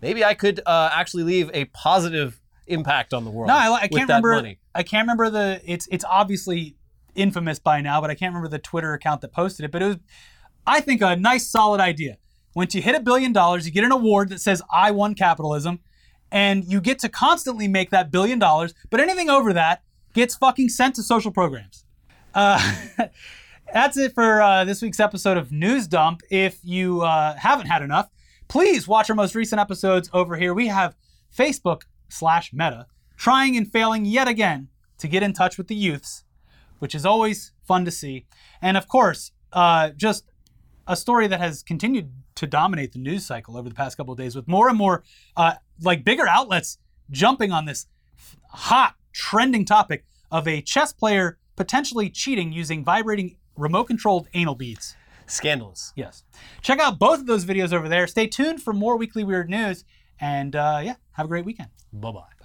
[0.00, 3.48] Maybe I could uh, actually leave a positive impact on the world.
[3.48, 4.34] No, I, I with can't that remember.
[4.34, 4.58] money.
[4.74, 5.60] I can't remember the.
[5.64, 6.74] It's it's obviously
[7.14, 9.70] infamous by now, but I can't remember the Twitter account that posted it.
[9.70, 9.96] But it was,
[10.66, 12.16] I think, a nice, solid idea.
[12.56, 15.80] Once you hit a billion dollars, you get an award that says "I won capitalism,"
[16.32, 18.72] and you get to constantly make that billion dollars.
[18.88, 19.82] But anything over that
[20.14, 21.84] gets fucking sent to social programs.
[22.34, 22.58] Uh,
[23.72, 26.22] that's it for uh, this week's episode of News Dump.
[26.30, 28.10] If you uh, haven't had enough,
[28.48, 30.54] please watch our most recent episodes over here.
[30.54, 30.96] We have
[31.36, 34.68] Facebook slash Meta trying and failing yet again
[34.98, 36.24] to get in touch with the youths,
[36.78, 38.26] which is always fun to see.
[38.60, 40.24] And of course, uh, just
[40.86, 44.18] a story that has continued to dominate the news cycle over the past couple of
[44.18, 45.04] days with more and more
[45.36, 46.78] uh, like bigger outlets
[47.10, 47.86] jumping on this
[48.48, 54.96] hot trending topic of a chess player potentially cheating using vibrating remote controlled anal beads.
[55.26, 55.92] Scandalous.
[55.94, 56.24] Yes.
[56.60, 58.06] Check out both of those videos over there.
[58.06, 59.84] Stay tuned for more weekly weird news.
[60.20, 61.68] And uh, yeah, have a great weekend.
[61.92, 62.39] Bye bye.